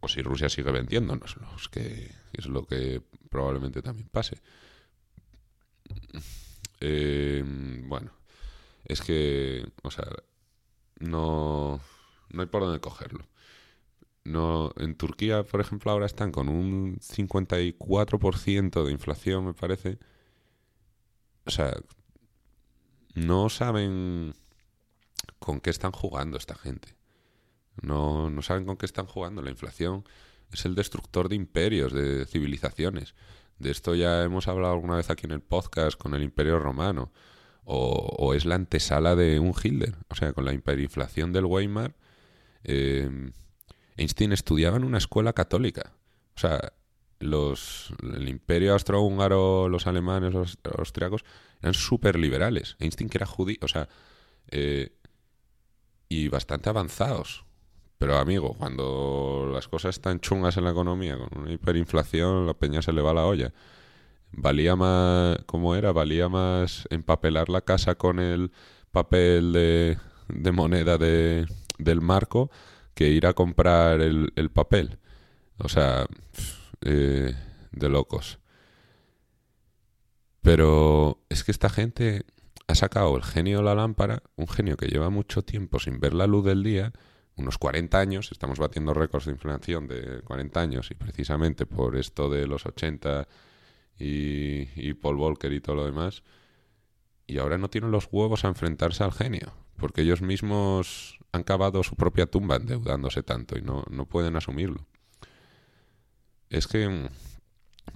o 0.00 0.06
si 0.06 0.22
Rusia 0.22 0.48
sigue 0.48 0.70
vendiéndonos, 0.70 1.36
que 1.72 2.14
es 2.32 2.46
lo 2.46 2.64
que 2.66 3.02
probablemente 3.30 3.82
también 3.82 4.08
pase. 4.08 4.40
Eh, 6.80 7.42
bueno, 7.86 8.12
es 8.84 9.00
que, 9.00 9.66
o 9.82 9.90
sea, 9.90 10.06
no, 11.00 11.80
no 12.30 12.42
hay 12.42 12.48
por 12.48 12.62
dónde 12.62 12.80
cogerlo. 12.80 13.26
No, 14.24 14.72
en 14.76 14.96
Turquía, 14.96 15.44
por 15.44 15.60
ejemplo, 15.60 15.90
ahora 15.90 16.06
están 16.06 16.32
con 16.32 16.48
un 16.48 16.98
54% 16.98 18.84
de 18.84 18.92
inflación, 18.92 19.46
me 19.46 19.54
parece 19.54 19.98
o 21.46 21.50
sea, 21.50 21.78
no 23.14 23.48
saben 23.48 24.34
con 25.38 25.60
qué 25.60 25.70
están 25.70 25.92
jugando 25.92 26.36
esta 26.36 26.56
gente. 26.56 26.96
No, 27.80 28.30
no 28.30 28.42
saben 28.42 28.66
con 28.66 28.76
qué 28.76 28.86
están 28.86 29.06
jugando. 29.06 29.42
La 29.42 29.50
inflación 29.50 30.04
es 30.52 30.64
el 30.64 30.74
destructor 30.74 31.28
de 31.28 31.36
imperios, 31.36 31.92
de 31.92 32.26
civilizaciones. 32.26 33.14
De 33.58 33.70
esto 33.70 33.94
ya 33.94 34.22
hemos 34.22 34.48
hablado 34.48 34.74
alguna 34.74 34.96
vez 34.96 35.10
aquí 35.10 35.26
en 35.26 35.32
el 35.32 35.40
podcast 35.40 35.98
con 35.98 36.14
el 36.14 36.22
imperio 36.22 36.58
romano. 36.58 37.12
O, 37.68 38.32
es 38.34 38.44
la 38.44 38.54
antesala 38.54 39.16
de 39.16 39.40
un 39.40 39.52
Hitler. 39.60 39.96
O 40.08 40.14
sea, 40.14 40.32
con 40.32 40.44
la 40.44 40.52
hiperinflación 40.52 41.32
del 41.32 41.46
Weimar, 41.46 41.96
eh, 42.62 43.32
Einstein 43.96 44.32
estudiaba 44.32 44.76
en 44.76 44.84
una 44.84 44.98
escuela 44.98 45.32
católica. 45.32 45.92
O 46.36 46.38
sea, 46.38 46.72
los, 47.18 47.92
el 48.02 48.28
imperio 48.28 48.72
austrohúngaro, 48.74 49.68
los 49.68 49.86
alemanes, 49.86 50.32
los 50.32 50.58
austriacos, 50.78 51.24
eran 51.60 51.74
súper 51.74 52.18
liberales. 52.18 52.76
Einstein 52.78 53.08
que 53.08 53.18
era 53.18 53.26
judío, 53.26 53.58
o 53.62 53.68
sea, 53.68 53.88
eh, 54.50 54.92
y 56.08 56.28
bastante 56.28 56.68
avanzados. 56.68 57.44
Pero 57.98 58.18
amigo, 58.18 58.54
cuando 58.58 59.50
las 59.52 59.68
cosas 59.68 59.96
están 59.96 60.20
chungas 60.20 60.56
en 60.56 60.64
la 60.64 60.70
economía, 60.70 61.16
con 61.16 61.42
una 61.42 61.52
hiperinflación, 61.52 62.46
la 62.46 62.54
peña 62.54 62.82
se 62.82 62.92
le 62.92 63.00
va 63.00 63.14
la 63.14 63.26
olla. 63.26 63.52
Valía 64.32 64.76
más, 64.76 65.38
¿cómo 65.46 65.74
era? 65.76 65.92
Valía 65.92 66.28
más 66.28 66.86
empapelar 66.90 67.48
la 67.48 67.62
casa 67.62 67.94
con 67.94 68.18
el 68.20 68.52
papel 68.90 69.52
de, 69.52 69.98
de 70.28 70.52
moneda 70.52 70.98
de, 70.98 71.46
del 71.78 72.00
marco 72.00 72.50
que 72.94 73.08
ir 73.08 73.26
a 73.26 73.34
comprar 73.34 74.00
el, 74.00 74.32
el 74.36 74.50
papel. 74.50 74.98
O 75.58 75.68
sea, 75.68 76.06
eh, 76.82 77.34
de 77.72 77.88
locos. 77.88 78.38
Pero 80.42 81.18
es 81.28 81.44
que 81.44 81.52
esta 81.52 81.70
gente 81.70 82.24
ha 82.68 82.74
sacado 82.74 83.16
el 83.16 83.22
genio 83.22 83.58
de 83.58 83.64
la 83.64 83.74
lámpara, 83.74 84.22
un 84.36 84.48
genio 84.48 84.76
que 84.76 84.86
lleva 84.86 85.10
mucho 85.10 85.42
tiempo 85.42 85.78
sin 85.78 85.98
ver 85.98 86.14
la 86.14 86.26
luz 86.26 86.44
del 86.44 86.62
día, 86.62 86.92
unos 87.36 87.58
40 87.58 87.98
años, 87.98 88.32
estamos 88.32 88.58
batiendo 88.58 88.94
récords 88.94 89.26
de 89.26 89.32
inflación 89.32 89.86
de 89.88 90.22
40 90.22 90.60
años 90.60 90.90
y 90.90 90.94
precisamente 90.94 91.66
por 91.66 91.96
esto 91.96 92.30
de 92.30 92.46
los 92.46 92.66
80 92.66 93.28
y, 93.98 94.68
y 94.74 94.94
Paul 94.94 95.16
Volcker 95.16 95.52
y 95.52 95.60
todo 95.60 95.76
lo 95.76 95.86
demás, 95.86 96.22
y 97.26 97.38
ahora 97.38 97.58
no 97.58 97.68
tienen 97.68 97.90
los 97.90 98.08
huevos 98.10 98.44
a 98.44 98.48
enfrentarse 98.48 99.04
al 99.04 99.12
genio, 99.12 99.52
porque 99.76 100.02
ellos 100.02 100.22
mismos 100.22 101.18
han 101.32 101.42
cavado 101.42 101.82
su 101.82 101.96
propia 101.96 102.26
tumba 102.26 102.56
endeudándose 102.56 103.22
tanto 103.22 103.58
y 103.58 103.62
no, 103.62 103.84
no 103.90 104.06
pueden 104.06 104.36
asumirlo. 104.36 104.86
Es 106.48 106.66
que, 106.66 106.88
mm, 106.88 107.08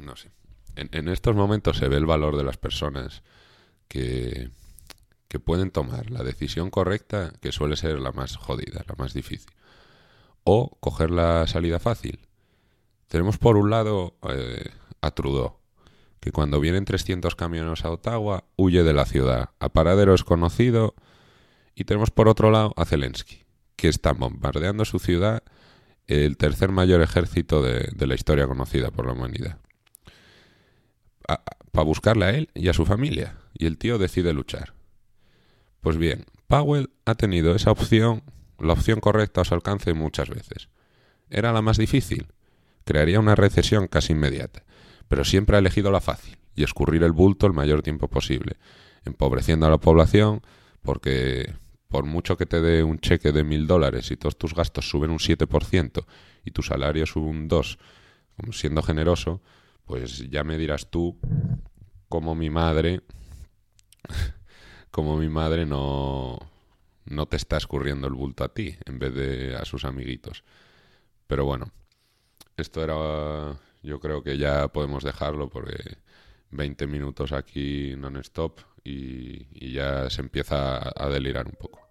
no 0.05 0.17
sé, 0.17 0.31
en, 0.77 1.09
estos 1.09 1.35
momentos 1.35 1.77
se 1.77 1.89
ve 1.89 1.97
el 1.97 2.07
valor 2.07 2.37
de 2.37 2.45
las 2.45 2.57
personas 2.57 3.23
que, 3.89 4.51
que 5.31 5.39
pueden 5.39 5.71
tomar 5.71 6.11
la 6.11 6.25
decisión 6.25 6.71
correcta, 6.71 7.33
que 7.41 7.53
suele 7.53 7.77
ser 7.77 8.01
la 8.01 8.11
más 8.11 8.35
jodida, 8.35 8.85
la 8.89 8.97
más 8.99 9.15
difícil, 9.15 9.53
o 10.43 10.77
coger 10.81 11.13
la 11.13 11.47
salida 11.47 11.79
fácil. 11.79 12.19
Tenemos 13.07 13.39
por 13.39 13.57
un 13.57 13.71
lado 13.71 14.17
eh, 14.29 14.71
a 15.01 15.13
Trudeau, 15.13 15.59
que 16.19 16.33
cuando 16.33 16.59
vienen 16.59 16.85
300 16.85 17.37
camiones 17.37 17.85
a 17.85 17.93
Ottawa 17.93 18.43
huye 18.57 18.83
de 18.83 18.93
la 18.93 19.07
ciudad, 19.07 19.51
a 19.61 19.69
paradero 19.69 20.11
desconocido, 20.11 20.97
y 21.77 21.85
tenemos 21.85 22.11
por 22.11 22.27
otro 22.27 22.51
lado 22.51 22.75
a 22.77 22.85
Zelensky, 22.85 23.45
que 23.77 23.87
está 23.87 24.13
bombardeando 24.13 24.85
su 24.85 24.99
ciudad 24.99 25.45
el 26.09 26.39
tercer 26.39 26.73
mayor 26.73 27.03
ejército 27.03 27.63
de, 27.63 28.05
la 28.05 28.17
historia 28.17 28.49
conocida 28.49 28.91
por 28.91 29.07
la 29.07 29.13
humanidad. 29.13 29.59
para 31.71 31.85
buscarle 31.85 32.25
a 32.25 32.31
él 32.31 32.51
y 32.53 32.67
a 32.67 32.73
su 32.73 32.85
familia, 32.85 33.37
y 33.55 33.67
el 33.67 33.79
tío 33.79 33.97
decide 33.97 34.33
luchar. 34.33 34.80
Pues 35.81 35.97
bien, 35.97 36.27
Powell 36.47 36.91
ha 37.05 37.15
tenido 37.15 37.55
esa 37.55 37.71
opción, 37.71 38.23
la 38.59 38.75
opción 38.75 39.01
correcta 39.01 39.41
a 39.41 39.45
su 39.45 39.55
alcance 39.55 39.95
muchas 39.95 40.29
veces. 40.29 40.69
Era 41.31 41.53
la 41.53 41.63
más 41.63 41.79
difícil, 41.79 42.29
crearía 42.85 43.21
una 43.21 43.35
recesión 43.35 43.87
casi 43.87 44.13
inmediata, 44.13 44.65
pero 45.09 45.25
siempre 45.25 45.57
ha 45.57 45.61
elegido 45.61 45.91
la 45.91 46.01
fácil 46.01 46.39
y 46.55 46.65
escurrir 46.65 47.03
el 47.03 47.13
bulto 47.13 47.47
el 47.47 47.53
mayor 47.53 47.83
tiempo 47.83 48.09
posible, 48.09 48.57
empobreciendo 49.05 49.67
a 49.67 49.71
la 49.71 49.79
población 49.79 50.43
porque 50.83 51.55
por 51.89 52.05
mucho 52.05 52.37
que 52.37 52.47
te 52.47 52.61
dé 52.61 52.83
un 52.85 52.99
cheque 52.99 53.33
de 53.33 53.45
mil 53.45 53.67
dólares 53.67 54.11
y 54.11 54.17
todos 54.17 54.39
tus 54.39 54.55
gastos 54.55 54.89
suben 54.89 55.11
un 55.11 55.19
7% 55.19 56.05
y 56.45 56.51
tu 56.53 56.63
salario 56.63 57.07
sube 57.07 57.29
un 57.29 57.49
2%, 57.49 57.79
siendo 58.53 58.83
generoso, 58.83 59.43
pues 59.85 60.31
ya 60.31 60.45
me 60.45 60.57
dirás 60.57 60.91
tú 60.91 61.19
cómo 62.09 62.35
mi 62.35 62.49
madre, 62.49 63.03
como 64.91 65.19
mi 65.19 65.29
madre 65.29 65.67
no, 65.67 66.39
no 67.07 67.27
te 67.27 67.37
está 67.37 67.57
escurriendo 67.57 68.07
el 68.09 68.15
bulto 68.15 68.45
a 68.45 68.55
ti 68.55 68.77
en 68.87 68.99
vez 68.99 69.15
de 69.15 69.57
a 69.57 69.65
sus 69.65 69.85
amiguitos. 69.85 70.45
Pero 71.27 71.45
bueno, 71.45 71.73
esto 72.57 72.83
era, 72.83 73.59
yo 73.83 74.01
creo 74.01 74.23
que 74.23 74.39
ya 74.39 74.69
podemos 74.69 75.05
dejarlo 75.05 75.49
porque 75.51 75.99
20 76.51 76.87
minutos 76.87 77.33
aquí 77.33 77.95
non-stop 77.97 78.61
y, 78.85 79.49
y 79.53 79.73
ya 79.73 80.11
se 80.11 80.23
empieza 80.23 80.79
a 80.97 81.09
delirar 81.09 81.47
un 81.47 81.55
poco. 81.55 81.90